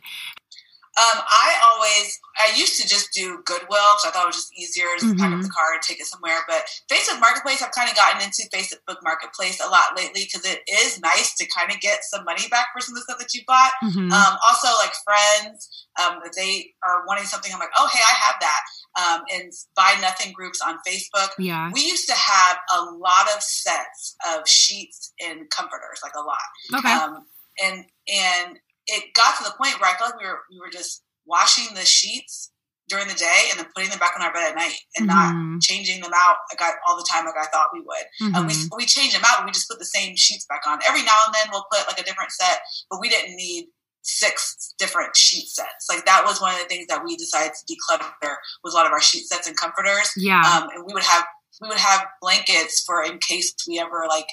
[0.94, 4.54] um, I always, I used to just do Goodwill because I thought it was just
[4.54, 5.18] easier to mm-hmm.
[5.18, 5.50] pack up mm-hmm.
[5.50, 6.38] the car and take it somewhere.
[6.46, 10.62] But Facebook Marketplace, I've kind of gotten into Facebook Marketplace a lot lately because it
[10.70, 13.34] is nice to kind of get some money back for some of the stuff that
[13.34, 13.74] you bought.
[13.82, 14.14] Mm-hmm.
[14.14, 15.66] Um, also, like friends,
[15.98, 18.62] um, if they are wanting something, I'm like, oh, hey, I have that.
[18.96, 21.30] Um, and buy nothing groups on Facebook.
[21.40, 21.72] Yeah.
[21.74, 26.80] We used to have a lot of sets of sheets and comforters, like a lot.
[26.80, 26.94] Okay.
[26.94, 27.26] Um,
[27.60, 30.72] and, and it got to the point where I felt like we were we were
[30.72, 32.52] just washing the sheets
[32.90, 35.54] during the day and then putting them back on our bed at night and mm-hmm.
[35.54, 38.06] not changing them out like I, all the time like I thought we would.
[38.22, 38.36] Mm-hmm.
[38.36, 39.46] And we we change them out.
[39.46, 40.80] We just put the same sheets back on.
[40.88, 43.68] Every now and then we'll put like a different set, but we didn't need
[44.04, 45.88] six different sheet sets.
[45.90, 48.86] Like that was one of the things that we decided to declutter was a lot
[48.86, 50.12] of our sheet sets and comforters.
[50.16, 50.42] Yeah.
[50.42, 51.26] Um, and we would have
[51.62, 54.28] we would have blankets for in case we ever like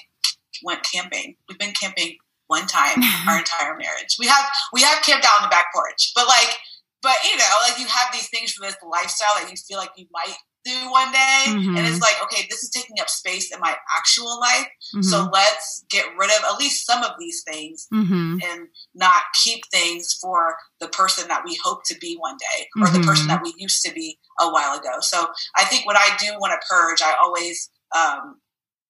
[0.63, 1.35] went camping.
[1.47, 4.17] We've been camping one time our entire marriage.
[4.19, 6.57] We have we have camped out on the back porch, but like
[7.01, 9.91] but you know, like you have these things for this lifestyle that you feel like
[9.95, 11.75] you might do one day mm-hmm.
[11.75, 12.01] and it's mm-hmm.
[12.01, 15.01] like okay this is taking up space in my actual life mm-hmm.
[15.01, 18.37] so let's get rid of at least some of these things mm-hmm.
[18.43, 22.87] and not keep things for the person that we hope to be one day or
[22.87, 23.35] the person mm-hmm.
[23.35, 26.53] that we used to be a while ago so i think when i do want
[26.53, 28.39] to purge i always um,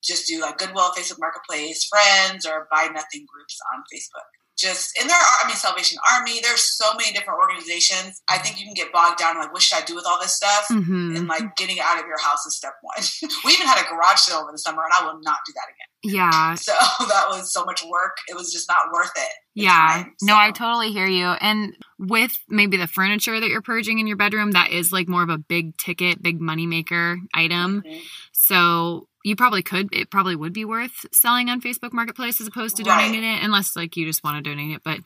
[0.04, 5.10] just do like goodwill facebook marketplace friends or buy nothing groups on facebook just and
[5.10, 6.40] there are I mean Salvation Army.
[6.42, 8.22] There's so many different organizations.
[8.30, 10.36] I think you can get bogged down like what should I do with all this
[10.36, 10.68] stuff?
[10.70, 11.16] Mm-hmm.
[11.16, 13.04] And like getting out of your house is step one.
[13.46, 15.68] we even had a garage sale over the summer, and I will not do that
[15.68, 15.92] again.
[16.04, 16.56] Yeah.
[16.62, 16.74] So
[17.08, 18.18] that was so much work.
[18.30, 19.32] It was just not worth it.
[19.56, 20.04] Yeah.
[20.04, 20.26] Time, so.
[20.28, 21.26] No, I totally hear you.
[21.26, 25.24] And with maybe the furniture that you're purging in your bedroom, that is like more
[25.24, 27.82] of a big ticket, big money maker item.
[27.82, 28.00] Mm-hmm.
[28.32, 32.78] So you probably could it probably would be worth selling on facebook marketplace as opposed
[32.78, 33.40] to donating right.
[33.40, 35.00] it unless like you just want to donate it but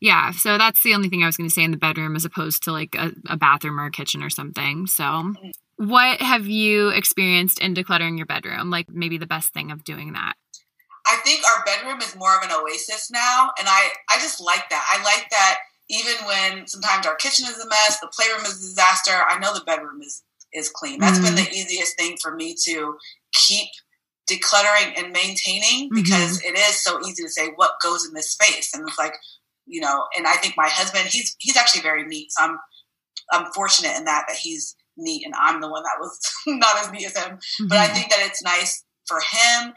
[0.00, 2.24] yeah so that's the only thing i was going to say in the bedroom as
[2.24, 5.34] opposed to like a, a, bathroom or a kitchen or something so.
[5.76, 8.68] What have you experienced in decluttering your bedroom?
[8.68, 10.34] Like maybe the best thing of doing that.
[11.06, 14.68] I think our bedroom is more of an oasis now and i i just like
[14.68, 14.84] that.
[14.90, 18.60] I like that even when sometimes our kitchen is a mess the playroom is a
[18.60, 21.00] disaster i know the bedroom is is clean.
[21.00, 21.34] That's mm-hmm.
[21.34, 22.96] been the easiest thing for me to
[23.32, 23.68] keep
[24.30, 25.96] decluttering and maintaining mm-hmm.
[25.96, 26.54] because mm-hmm.
[26.54, 29.14] it is so easy to say what goes in this space and it's like
[29.66, 32.58] you know and i think my husband he's he's actually very neat so i'm
[33.32, 36.92] i'm fortunate in that that he's neat and i'm the one that was not as
[36.92, 37.66] neat as him mm-hmm.
[37.66, 37.94] but i mm-hmm.
[37.94, 39.72] think that it's nice for him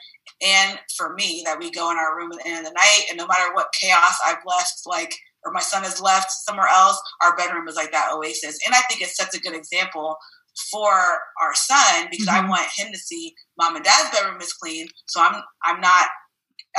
[0.45, 3.05] and for me that we go in our room at the end of the night
[3.09, 5.13] and no matter what chaos i've left like
[5.45, 8.81] or my son has left somewhere else our bedroom is like that oasis and i
[8.81, 10.15] think it sets a good example
[10.71, 10.91] for
[11.41, 12.45] our son because mm-hmm.
[12.45, 14.87] I want him to see mom and dad's bedroom is clean.
[15.07, 16.09] So I'm I'm not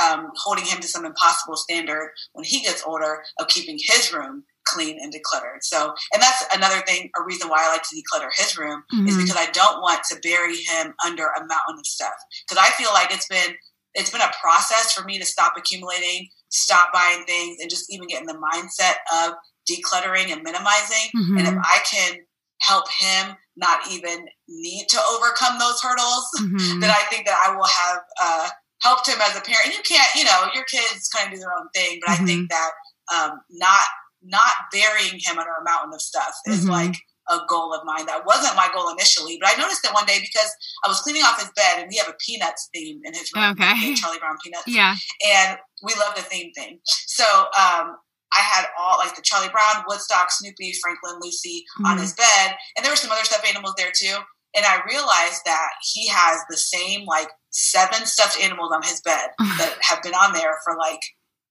[0.01, 4.43] um, holding him to some impossible standard when he gets older of keeping his room
[4.65, 5.61] clean and decluttered.
[5.61, 9.07] So, and that's another thing, a reason why I like to declutter his room mm-hmm.
[9.07, 12.15] is because I don't want to bury him under a mountain of stuff.
[12.47, 13.55] Because I feel like it's been
[13.93, 18.07] it's been a process for me to stop accumulating, stop buying things, and just even
[18.07, 19.35] get in the mindset of
[19.69, 21.09] decluttering and minimizing.
[21.15, 21.37] Mm-hmm.
[21.37, 22.17] And if I can
[22.61, 26.79] help him not even need to overcome those hurdles, mm-hmm.
[26.79, 28.49] then I think that I will have uh,
[28.81, 29.65] helped him as a parent.
[29.65, 32.23] And you can't, you know, your kids kind of do their own thing, but mm-hmm.
[32.23, 32.71] I think that
[33.13, 33.85] um, not
[34.27, 36.71] not burying him under a mountain of stuff is mm-hmm.
[36.71, 36.95] like
[37.29, 38.05] a goal of mine.
[38.05, 40.49] That wasn't my goal initially, but I noticed it one day because
[40.83, 43.51] I was cleaning off his bed and we have a Peanuts theme in his room.
[43.51, 43.95] Okay.
[43.95, 44.67] Charlie Brown Peanuts.
[44.67, 44.95] Yeah.
[45.27, 46.79] And we love the theme thing.
[46.85, 47.23] So
[47.57, 47.97] um,
[48.37, 51.85] I had all like the Charlie Brown, Woodstock, Snoopy, Franklin, Lucy mm-hmm.
[51.85, 54.15] on his bed, and there were some other stuffed animals there too.
[54.55, 59.29] And I realized that he has the same like seven stuffed animals on his bed
[59.39, 61.01] that have been on there for like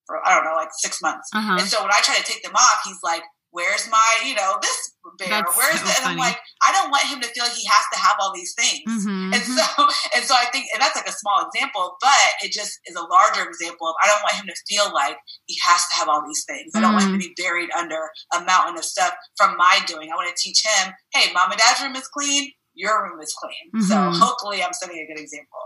[0.06, 1.28] for I don't know like six months.
[1.34, 1.56] Uh-huh.
[1.58, 3.22] And so when I try to take them off, he's like,
[3.54, 5.30] where's my, you know, this bear?
[5.30, 7.64] That's where's so the, and I'm like, I don't want him to feel like he
[7.70, 8.82] has to have all these things.
[8.82, 9.30] Mm-hmm.
[9.34, 9.66] And so,
[10.14, 13.06] and so I think, and that's like a small example, but it just is a
[13.06, 16.26] larger example of I don't want him to feel like he has to have all
[16.26, 16.72] these things.
[16.74, 16.98] I don't mm-hmm.
[16.98, 17.34] want him to mm-hmm.
[17.34, 20.10] be buried under a mountain of stuff from my doing.
[20.10, 22.50] I want to teach him, hey, mom and dad's room is clean.
[22.74, 23.70] Your room is clean.
[23.70, 23.86] Mm-hmm.
[23.86, 25.62] So hopefully I'm setting a good example.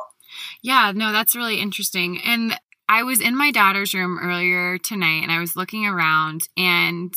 [0.62, 2.20] Yeah, no, that's really interesting.
[2.20, 2.54] And
[2.88, 7.14] I was in my daughter's room earlier tonight and I was looking around and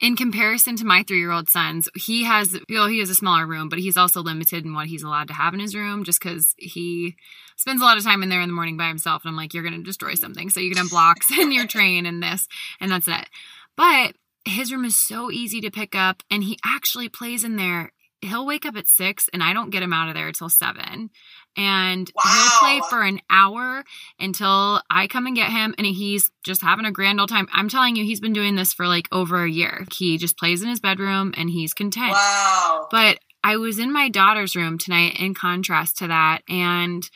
[0.00, 3.14] in comparison to my three year old sons, he has, you know, he has a
[3.14, 6.04] smaller room, but he's also limited in what he's allowed to have in his room
[6.04, 7.16] just because he
[7.56, 9.24] spends a lot of time in there in the morning by himself.
[9.24, 10.50] And I'm like, you're going to destroy something.
[10.50, 12.46] So you can have blocks in your train and this,
[12.80, 13.28] and that's it.
[13.76, 17.92] But his room is so easy to pick up, and he actually plays in there
[18.26, 21.10] he'll wake up at six and I don't get him out of there until seven.
[21.56, 22.22] And wow.
[22.24, 23.84] he'll play for an hour
[24.20, 27.48] until I come and get him and he's just having a grand old time.
[27.52, 29.86] I'm telling you, he's been doing this for like over a year.
[29.96, 32.12] He just plays in his bedroom and he's content.
[32.12, 32.88] Wow.
[32.90, 36.42] But I was in my daughter's room tonight in contrast to that.
[36.48, 37.08] And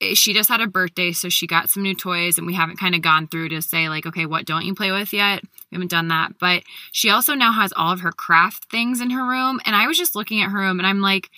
[0.00, 2.78] Eh, she just had a birthday, so she got some new toys, and we haven't
[2.78, 5.42] kind of gone through to say, like, okay, what don't you play with yet?
[5.70, 6.38] We haven't done that.
[6.38, 9.60] But she also now has all of her craft things in her room.
[9.64, 11.30] And I was just looking at her room and I'm like,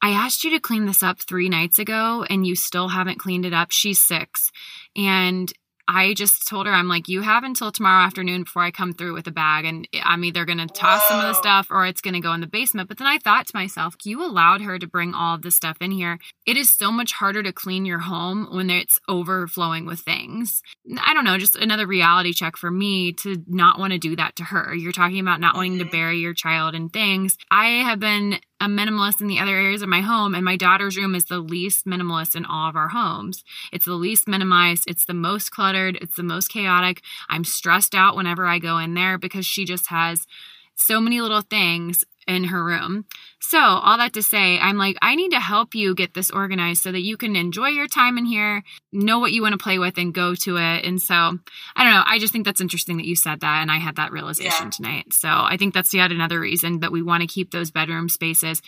[0.00, 3.44] I asked you to clean this up three nights ago and you still haven't cleaned
[3.44, 3.72] it up.
[3.72, 4.52] She's six.
[4.96, 5.52] And
[5.90, 9.14] I just told her, I'm like, you have until tomorrow afternoon before I come through
[9.14, 11.08] with a bag, and I'm either going to toss Whoa.
[11.08, 12.88] some of the stuff or it's going to go in the basement.
[12.88, 15.78] But then I thought to myself, you allowed her to bring all of this stuff
[15.80, 16.18] in here.
[16.44, 20.62] It is so much harder to clean your home when it's overflowing with things.
[21.00, 24.36] I don't know, just another reality check for me to not want to do that
[24.36, 24.74] to her.
[24.74, 25.90] You're talking about not wanting to mm-hmm.
[25.90, 27.38] bury your child in things.
[27.50, 30.96] I have been a minimalist in the other areas of my home, and my daughter's
[30.96, 33.44] room is the least minimalist in all of our homes.
[33.72, 37.02] It's the least minimized, it's the most cluttered, it's the most chaotic.
[37.28, 40.26] I'm stressed out whenever I go in there because she just has
[40.74, 43.06] so many little things in her room.
[43.40, 46.82] So, all that to say, I'm like, I need to help you get this organized
[46.82, 48.62] so that you can enjoy your time in here,
[48.92, 50.84] know what you want to play with, and go to it.
[50.84, 52.04] And so, I don't know.
[52.06, 53.62] I just think that's interesting that you said that.
[53.62, 54.70] And I had that realization yeah.
[54.70, 55.12] tonight.
[55.12, 58.60] So, I think that's yet another reason that we want to keep those bedroom spaces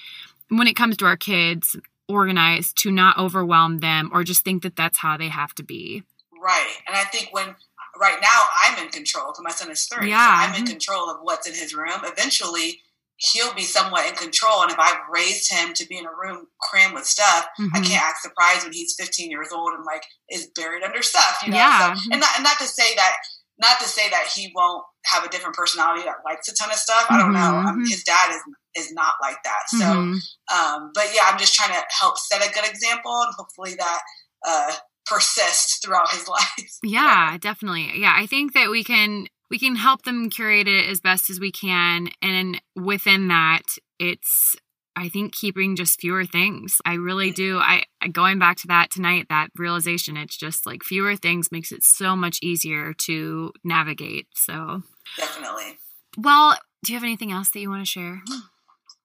[0.48, 1.76] when it comes to our kids
[2.08, 6.02] organized to not overwhelm them or just think that that's how they have to be.
[6.42, 6.74] Right.
[6.88, 7.54] And I think when
[8.00, 10.08] right now I'm in control because my son is three.
[10.08, 10.26] Yeah.
[10.26, 10.72] So I'm in mm-hmm.
[10.72, 12.00] control of what's in his room.
[12.02, 12.80] Eventually,
[13.20, 14.62] he'll be somewhat in control.
[14.62, 17.74] And if I've raised him to be in a room crammed with stuff, mm-hmm.
[17.74, 21.38] I can't act surprised when he's 15 years old and like is buried under stuff.
[21.44, 21.58] You know.
[21.58, 21.94] Yeah.
[21.94, 23.16] So, and not and not to say that
[23.60, 26.76] not to say that he won't have a different personality that likes a ton of
[26.76, 27.06] stuff.
[27.10, 27.40] I don't know.
[27.40, 27.80] Um, mm-hmm.
[27.82, 28.42] his dad is
[28.74, 29.62] is not like that.
[29.68, 30.74] So, mm-hmm.
[30.74, 34.00] um, but yeah, I'm just trying to help set a good example, and hopefully that
[34.46, 34.72] uh,
[35.04, 36.78] persists throughout his life.
[36.82, 37.92] yeah, definitely.
[37.96, 41.40] Yeah, I think that we can we can help them curate it as best as
[41.40, 43.62] we can, and within that,
[43.98, 44.56] it's
[44.96, 46.80] I think keeping just fewer things.
[46.84, 47.56] I really do.
[47.56, 47.82] Mm-hmm.
[48.02, 51.82] I going back to that tonight, that realization, it's just like fewer things makes it
[51.82, 54.26] so much easier to navigate.
[54.34, 54.82] So
[55.16, 55.78] definitely.
[56.18, 58.22] Well, do you have anything else that you want to share?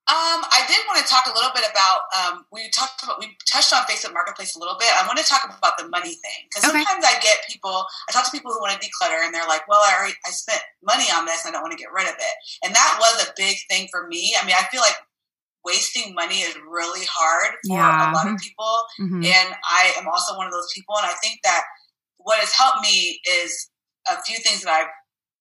[0.05, 2.05] Um, I did want to talk a little bit about.
[2.13, 4.93] Um, we talked about we touched on Facebook Marketplace a little bit.
[4.93, 6.77] I want to talk about the money thing because okay.
[6.77, 7.73] sometimes I get people.
[8.05, 10.29] I talk to people who want to declutter and they're like, "Well, I already I
[10.29, 11.41] spent money on this.
[11.41, 13.89] and I don't want to get rid of it." And that was a big thing
[13.89, 14.37] for me.
[14.37, 14.93] I mean, I feel like
[15.65, 18.13] wasting money is really hard for yeah.
[18.13, 19.25] a lot of people, mm-hmm.
[19.25, 21.01] and I am also one of those people.
[21.01, 21.65] And I think that
[22.21, 23.73] what has helped me is
[24.05, 24.93] a few things that I've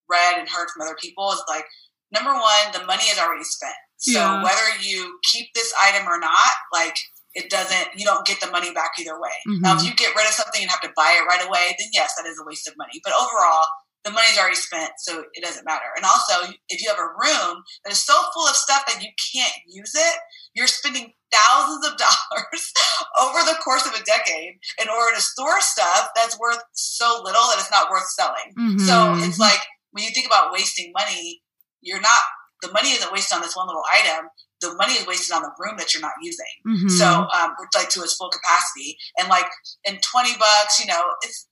[0.08, 1.68] read and heard from other people is like
[2.12, 3.74] number one, the money is already spent.
[4.04, 4.42] So yeah.
[4.42, 6.96] whether you keep this item or not, like
[7.32, 9.32] it doesn't, you don't get the money back either way.
[9.48, 9.62] Mm-hmm.
[9.62, 11.88] Now, if you get rid of something and have to buy it right away, then
[11.92, 13.00] yes, that is a waste of money.
[13.02, 13.64] But overall,
[14.04, 15.88] the money's already spent, so it doesn't matter.
[15.96, 19.08] And also, if you have a room that is so full of stuff that you
[19.32, 20.16] can't use it,
[20.54, 22.62] you're spending thousands of dollars
[23.24, 27.48] over the course of a decade in order to store stuff that's worth so little
[27.48, 28.52] that it's not worth selling.
[28.52, 28.84] Mm-hmm.
[28.84, 31.40] So it's like when you think about wasting money,
[31.80, 32.20] you're not
[32.64, 34.28] the money isn't wasted on this one little item.
[34.60, 36.54] The money is wasted on the room that you're not using.
[36.66, 36.88] Mm-hmm.
[36.88, 39.46] So, um, like to its full capacity, and like
[39.84, 41.46] in twenty bucks, you know, it's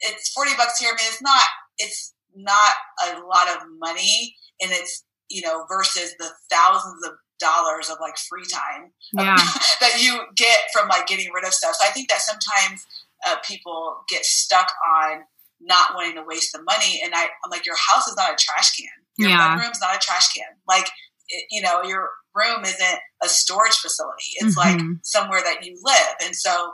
[0.00, 0.90] it's forty bucks here.
[0.90, 1.42] I mean, it's not
[1.78, 2.74] it's not
[3.06, 8.16] a lot of money, and it's you know versus the thousands of dollars of like
[8.16, 9.36] free time yeah.
[9.80, 11.74] that you get from like getting rid of stuff.
[11.78, 12.86] So I think that sometimes
[13.28, 15.24] uh, people get stuck on
[15.60, 18.36] not wanting to waste the money, and I, I'm like, your house is not a
[18.36, 18.88] trash can
[19.18, 19.56] your yeah.
[19.56, 20.46] bedroom's not a trash can.
[20.68, 20.88] Like,
[21.28, 24.36] it, you know, your room isn't a storage facility.
[24.36, 24.78] It's mm-hmm.
[24.78, 26.14] like somewhere that you live.
[26.24, 26.72] And so,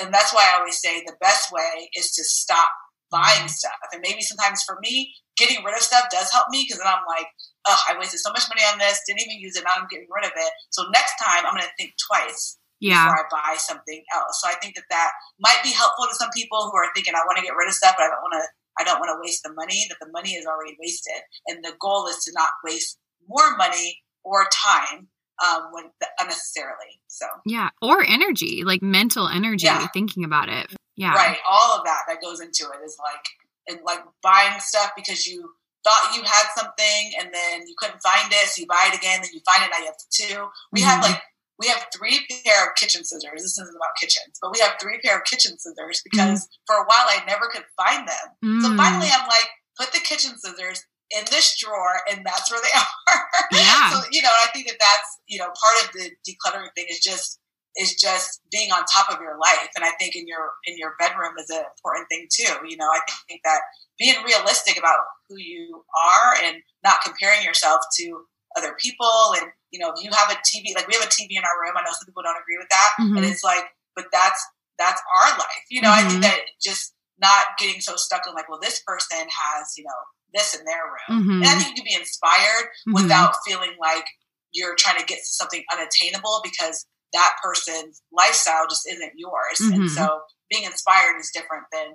[0.00, 2.70] and that's why I always say the best way is to stop
[3.10, 3.48] buying mm-hmm.
[3.48, 3.72] stuff.
[3.92, 7.04] And maybe sometimes for me, getting rid of stuff does help me because then I'm
[7.06, 7.26] like,
[7.66, 10.08] oh, I wasted so much money on this, didn't even use it, now I'm getting
[10.10, 10.52] rid of it.
[10.70, 13.06] So next time I'm going to think twice yeah.
[13.06, 14.42] before I buy something else.
[14.42, 17.22] So I think that that might be helpful to some people who are thinking, I
[17.24, 18.44] want to get rid of stuff, but I don't want to
[18.78, 21.20] I don't want to waste the money, that the money is already wasted.
[21.46, 25.08] And the goal is to not waste more money or time
[25.44, 25.84] um, when
[26.18, 27.00] unnecessarily.
[27.08, 29.86] So yeah, or energy, like mental energy, yeah.
[29.88, 30.74] thinking about it.
[30.96, 31.38] Yeah, right.
[31.48, 33.24] All of that that goes into it is like
[33.68, 35.50] and like buying stuff because you
[35.84, 39.20] thought you had something and then you couldn't find it, so you buy it again,
[39.20, 40.48] then you find it, now you have two.
[40.72, 40.88] We mm-hmm.
[40.88, 41.20] have like
[41.58, 43.42] we have three pair of kitchen scissors.
[43.42, 46.48] This isn't about kitchens, but we have three pair of kitchen scissors because mm.
[46.66, 48.26] for a while I never could find them.
[48.44, 48.62] Mm.
[48.62, 52.72] So finally I'm like, put the kitchen scissors in this drawer and that's where they
[52.78, 53.20] are.
[53.52, 53.90] Yeah.
[53.90, 57.00] so, you know, I think that that's, you know, part of the decluttering thing is
[57.00, 57.38] just,
[57.76, 59.68] is just being on top of your life.
[59.76, 62.52] And I think in your, in your bedroom is an important thing too.
[62.68, 63.60] You know, I think that
[63.98, 68.24] being realistic about who you are and not comparing yourself to
[68.56, 71.30] other people and you know if you have a tv like we have a tv
[71.30, 73.16] in our room i know some people don't agree with that mm-hmm.
[73.16, 73.64] and it's like
[73.96, 74.46] but that's
[74.78, 76.06] that's our life you know mm-hmm.
[76.06, 76.32] i think mm-hmm.
[76.32, 80.00] that just not getting so stuck on like well this person has you know
[80.34, 81.42] this in their room mm-hmm.
[81.42, 82.94] and i think you can be inspired mm-hmm.
[82.94, 84.04] without feeling like
[84.52, 89.72] you're trying to get to something unattainable because that person's lifestyle just isn't yours and
[89.72, 89.86] mm-hmm.
[89.88, 90.20] so
[90.50, 91.94] being inspired is different than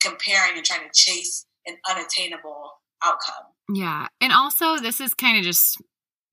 [0.00, 2.72] comparing and trying to chase an unattainable
[3.04, 3.46] outcome.
[3.72, 4.08] Yeah.
[4.20, 5.80] And also, this is kind of just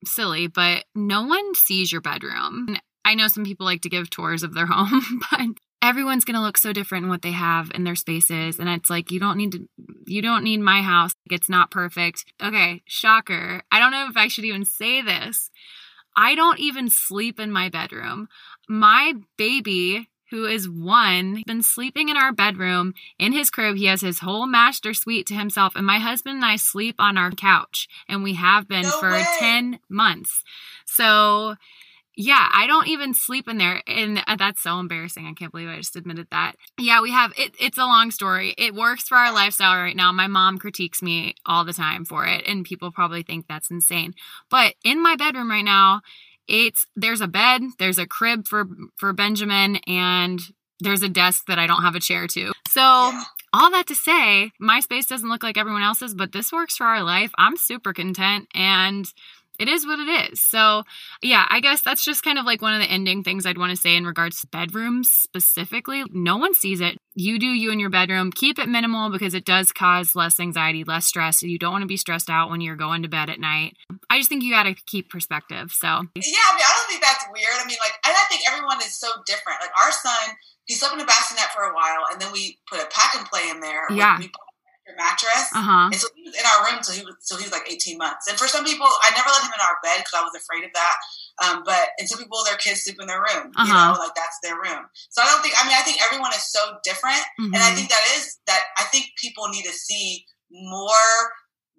[0.05, 2.77] silly, but no one sees your bedroom.
[3.05, 5.41] I know some people like to give tours of their home, but
[5.81, 8.59] everyone's going to look so different in what they have in their spaces.
[8.59, 9.67] And it's like you don't need to
[10.05, 11.13] you don't need my house.
[11.29, 12.25] It's not perfect.
[12.41, 13.61] Okay shocker.
[13.71, 15.49] I don't know if i should even say this.
[16.17, 18.27] I don't even sleep in my bedroom.
[18.67, 23.77] My baby who is one, been sleeping in our bedroom in his crib.
[23.77, 27.17] He has his whole master suite to himself, and my husband and I sleep on
[27.17, 29.23] our couch, and we have been No for way.
[29.39, 30.43] 10 months.
[30.85, 31.55] So,
[32.15, 33.81] yeah, I don't even sleep in there.
[33.87, 35.25] And uh, that's so embarrassing.
[35.25, 36.55] I can't believe I just admitted that.
[36.77, 37.55] Yeah, we have it.
[37.59, 38.53] It's a long story.
[38.57, 40.11] It works for our lifestyle right now.
[40.11, 44.15] My mom critiques me all the time for it, and people probably think that's insane.
[44.49, 46.01] But in my bedroom right now,
[46.49, 50.41] it's there's a bed, there's a crib for for Benjamin, and
[50.81, 52.51] there's a desk that I don't have a chair to.
[52.69, 53.23] So Yeah.
[53.53, 56.85] all that to say, my space doesn't look like everyone else's, but this works for
[56.85, 57.31] our life.
[57.37, 59.05] I'm super content and
[59.59, 60.41] it is what it is.
[60.41, 60.83] So,
[61.21, 63.71] yeah, I guess that's just kind of like one of the ending things I'd want
[63.71, 66.03] to say in regards to bedrooms specifically.
[66.11, 66.97] No one sees it.
[67.13, 68.31] You do you in your bedroom.
[68.31, 71.41] Keep it minimal because it does cause less anxiety, less stress.
[71.41, 73.75] You don't want to be stressed out when you're going to bed at night.
[74.09, 75.71] I just think you got to keep perspective.
[75.71, 77.59] So, Yeah, I mean, I don't think that's weird.
[77.59, 79.59] I mean, like, and I think everyone is so different.
[79.59, 80.35] Like, our son,
[80.65, 83.25] he slept in a bassinet for a while, and then we put a pack and
[83.25, 83.91] play in there.
[83.91, 84.17] Yeah.
[84.17, 84.48] We put a
[84.97, 85.49] mattress.
[85.53, 85.89] uh huh.
[85.91, 87.97] And so he was in our room till he was so he was like 18
[87.97, 88.27] months.
[88.27, 90.63] And for some people, I never let him in our bed because I was afraid
[90.65, 90.95] of that.
[91.43, 93.51] Um, but and some people, their kids sleep in their room.
[93.55, 93.93] You Uh-huh.
[93.93, 94.85] know, like that's their room.
[95.09, 95.55] So I don't think.
[95.57, 97.75] I mean, I think everyone is so different, and I Mhm.
[97.75, 98.61] think that is that.
[98.77, 101.33] I think people need to see more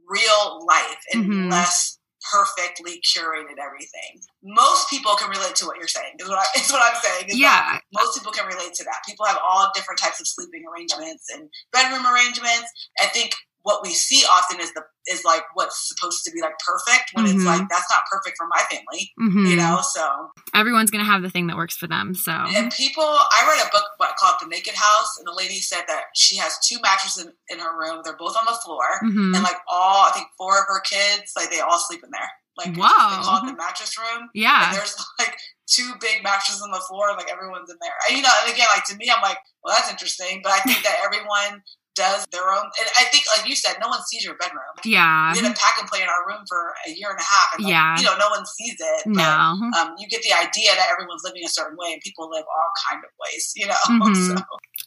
[0.08, 1.50] real life and Mhm.
[1.50, 1.98] less
[2.32, 4.20] perfectly curated everything.
[4.42, 6.14] Most people can relate to what you're saying.
[6.18, 7.38] Is what, I, is what I'm saying.
[7.38, 7.78] Yeah.
[7.92, 9.00] most people can relate to that.
[9.06, 12.70] People have all different types of sleeping arrangements and bedroom arrangements.
[13.00, 16.54] I think what we see often is the is like what's supposed to be like
[16.64, 17.34] perfect when Mhm.
[17.34, 19.48] it's like that's not perfect for my family, Mhm.
[19.48, 19.80] you know.
[19.82, 22.14] So Everyone's going to have the thing that works for them.
[22.14, 25.82] So, and people, I read a book called The Naked House, and the lady said
[25.88, 28.02] that she has two mattresses in, in her room.
[28.04, 29.34] They're both on the floor, Mhm.
[29.34, 32.30] and like all I think four of her kids, like they all sleep in there.
[32.56, 33.16] Like Wow.
[33.16, 34.22] they call it the mattress room.
[34.22, 34.70] And yeah.
[34.72, 37.94] there's like two big mattresses on the floor, like everyone's in there.
[38.08, 40.40] And, you know, and again, like to me, I'm like, well, that's interesting.
[40.42, 41.62] But I think that everyone
[41.94, 42.64] does their own.
[42.64, 44.62] And I think, like you said, no one sees your bedroom.
[44.84, 45.32] Yeah.
[45.32, 47.46] We did a pack and play in our room for a year and a half,
[47.56, 47.98] and like, Yeah.
[47.98, 49.02] you know, no one sees it.
[49.06, 49.70] But, No.
[49.78, 52.70] um, you get the idea that everyone's living a certain way, and people live all
[52.90, 53.52] kind of ways.
[53.56, 54.38] You know, Mhm.
[54.38, 54.44] so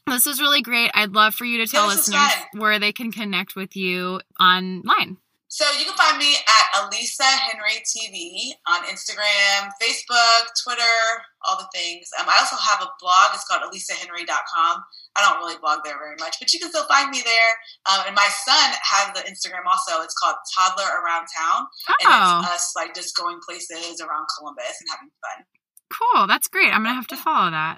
[0.07, 0.91] This was really great.
[0.93, 5.17] I'd love for you to tell was listeners where they can connect with you online.
[5.53, 10.97] So you can find me at Alissa Henry TV on Instagram, Facebook, Twitter,
[11.45, 12.09] all the things.
[12.17, 13.37] Um, I also have a blog.
[13.37, 14.81] It's called alissahenry.com.
[15.15, 17.53] I don't really blog there very much, but you can still find me there.
[17.85, 20.01] Um, and my son has the Instagram also.
[20.01, 21.69] It's called Toddler Around Town.
[22.01, 25.45] And Oh, it's us like just going places around Columbus and having fun.
[25.93, 26.25] cool.
[26.25, 26.73] That's great.
[26.73, 27.77] I'm going to have to follow that.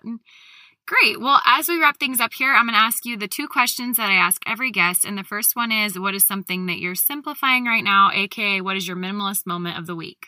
[0.88, 1.20] Great.
[1.20, 3.98] Well, as we wrap things up here, I'm going to ask you the two questions
[3.98, 5.04] that I ask every guest.
[5.04, 8.78] And the first one is what is something that you're simplifying right now, aka what
[8.78, 10.28] is your minimalist moment of the week?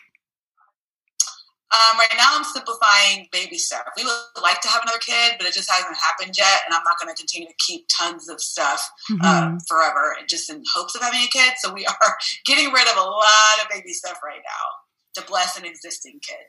[1.70, 3.82] Um, right now, I'm simplifying baby stuff.
[3.96, 6.62] We would like to have another kid, but it just hasn't happened yet.
[6.64, 8.88] And I'm not going to continue to keep tons of stuff
[9.22, 11.52] uh, forever, just in hopes of having a kid.
[11.58, 15.58] So we are getting rid of a lot of baby stuff right now to bless
[15.58, 16.46] an existing kid.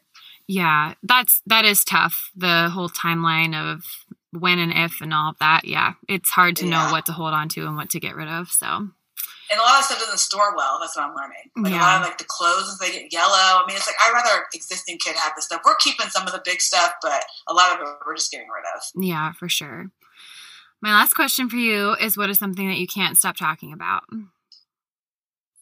[0.50, 2.32] Yeah, that's that is tough.
[2.36, 3.86] The whole timeline of
[4.32, 5.64] when and if and all of that.
[5.64, 8.28] Yeah, it's hard to know what to hold on to and what to get rid
[8.28, 8.50] of.
[8.50, 10.80] So, And a lot of stuff doesn't store well.
[10.82, 11.52] That's what I'm learning.
[11.56, 13.32] Like a lot of like the clothes, they get yellow.
[13.32, 15.62] I mean, it's like I'd rather existing kid have this stuff.
[15.64, 18.47] We're keeping some of the big stuff, but a lot of it we're just getting
[18.47, 19.04] rid of.
[19.04, 19.91] yeah, for sure.
[20.82, 24.04] My last question for you is what is something that you can't stop talking about?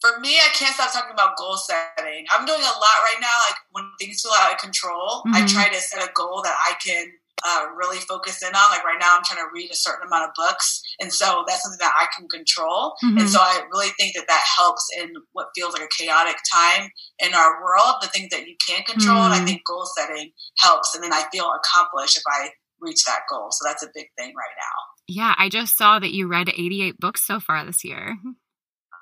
[0.08, 2.26] For me, I can't stop talking about goal setting.
[2.32, 3.36] I'm doing a lot right now.
[3.48, 5.52] Like when things feel out of control, I Mhm.
[5.52, 7.12] try to set a goal that I can
[7.44, 8.72] uh, really focus in on.
[8.72, 11.62] Like right now, I'm trying to read a certain amount of books, and so that's
[11.62, 12.96] something that I can control.
[13.04, 13.20] Mhm.
[13.20, 16.90] And so I really think that that helps in what feels like a chaotic time
[17.20, 17.98] in our world.
[18.02, 19.46] The things that you can control, and I Mhm.
[19.46, 20.96] think goal setting helps.
[20.96, 23.52] And then I feel accomplished if I reach that goal.
[23.52, 24.78] So that's a big thing right now.
[25.08, 28.18] Yeah, I just saw that you read 88 books so far this year.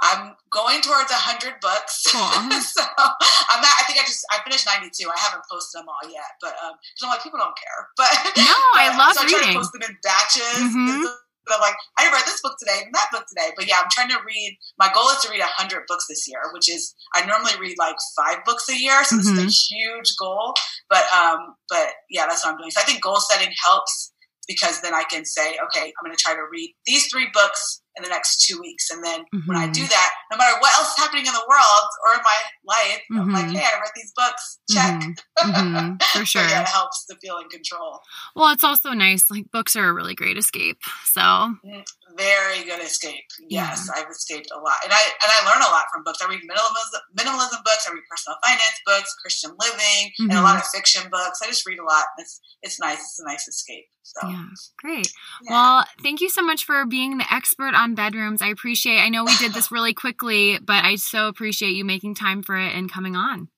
[0.01, 2.03] I'm going towards a hundred books.
[2.15, 3.75] So I'm not.
[3.79, 5.07] I think I just I finished 92.
[5.07, 6.73] I haven't posted them all yet, but um,
[7.03, 7.87] I'm like people don't care.
[7.97, 9.53] But No, I love so I try reading.
[9.53, 10.59] to post them in batches.
[10.75, 11.05] Mhm.
[11.47, 13.53] And I'm like, I read this book today and that book today.
[13.55, 14.57] But yeah, I'm trying to read.
[14.79, 17.77] My goal is to read a hundred books this year, which is I normally read
[17.77, 20.55] like five books a year, so this is a huge goal.
[20.89, 22.71] But um, but yeah, that's what I'm doing.
[22.71, 24.11] So I think goal setting helps
[24.47, 27.81] because then I can say, okay, I'm going to try to read these three books
[27.97, 28.89] in the next two weeks.
[28.89, 29.47] And then mm-hmm.
[29.47, 29.89] when I do mm-hmm.
[29.89, 33.19] that, no matter what else is happening in the world or in my life, mm-hmm.
[33.19, 33.55] I'm like, mm-hmm.
[33.55, 34.59] hey, I read these books.
[34.69, 35.01] Check.
[35.01, 35.51] Mm-hmm.
[35.51, 36.19] mm-hmm.
[36.19, 36.41] For sure.
[36.41, 37.99] yeah, it helps to feel in control.
[38.35, 39.31] Well, it's also nice.
[39.31, 40.79] Like books are a really great escape.
[41.05, 41.55] So
[42.17, 43.25] very good escape.
[43.49, 44.01] Yes, yeah.
[44.01, 46.19] I've escaped a lot, and I and I learn a lot from books.
[46.21, 47.87] I read minimalism minimalism books.
[47.87, 50.29] I read personal finance books, Christian living, mm-hmm.
[50.29, 51.41] and a lot of fiction books.
[51.43, 52.05] I just read a lot.
[52.17, 52.99] It's it's nice.
[52.99, 53.85] It's a nice escape.
[54.03, 54.45] So yeah,
[54.77, 55.11] great.
[55.43, 55.51] Yeah.
[55.51, 58.41] Well, thank you so much for being the expert on bedrooms.
[58.41, 58.99] I appreciate.
[58.99, 62.55] I know we did this really quickly, but I so appreciate you making time for
[62.55, 63.49] it and coming on.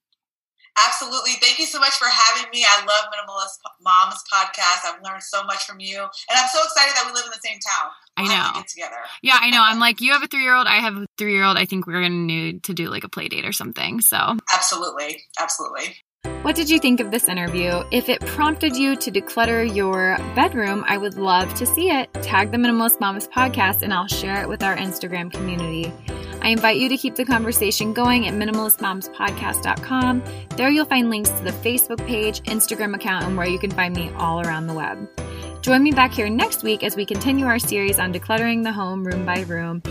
[0.77, 1.33] Absolutely.
[1.41, 2.63] Thank you so much for having me.
[2.63, 4.85] I love Minimalist Moms podcast.
[4.85, 5.97] I've learned so much from you.
[5.97, 7.89] And I'm so excited that we live in the same town.
[8.17, 8.59] We'll I know.
[8.59, 8.95] get together.
[9.21, 9.61] Yeah, I know.
[9.61, 11.57] I'm like, you have a three year old, I have a three year old.
[11.57, 14.01] I think we're going to need to do like a play date or something.
[14.01, 15.23] So, absolutely.
[15.39, 15.95] Absolutely.
[16.41, 17.83] What did you think of this interview?
[17.91, 22.13] If it prompted you to declutter your bedroom, I would love to see it.
[22.21, 25.91] Tag the Minimalist Mamas podcast and I'll share it with our Instagram community.
[26.41, 30.23] I invite you to keep the conversation going at minimalistmomspodcast.com.
[30.55, 33.95] There you'll find links to the Facebook page, Instagram account, and where you can find
[33.95, 35.09] me all around the web.
[35.61, 39.03] Join me back here next week as we continue our series on decluttering the home
[39.03, 39.81] room by room.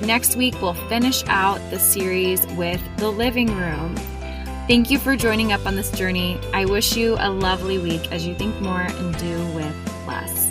[0.00, 3.94] Next week, we'll finish out the series with the living room.
[4.66, 6.38] Thank you for joining up on this journey.
[6.52, 10.45] I wish you a lovely week as you think more and do with less.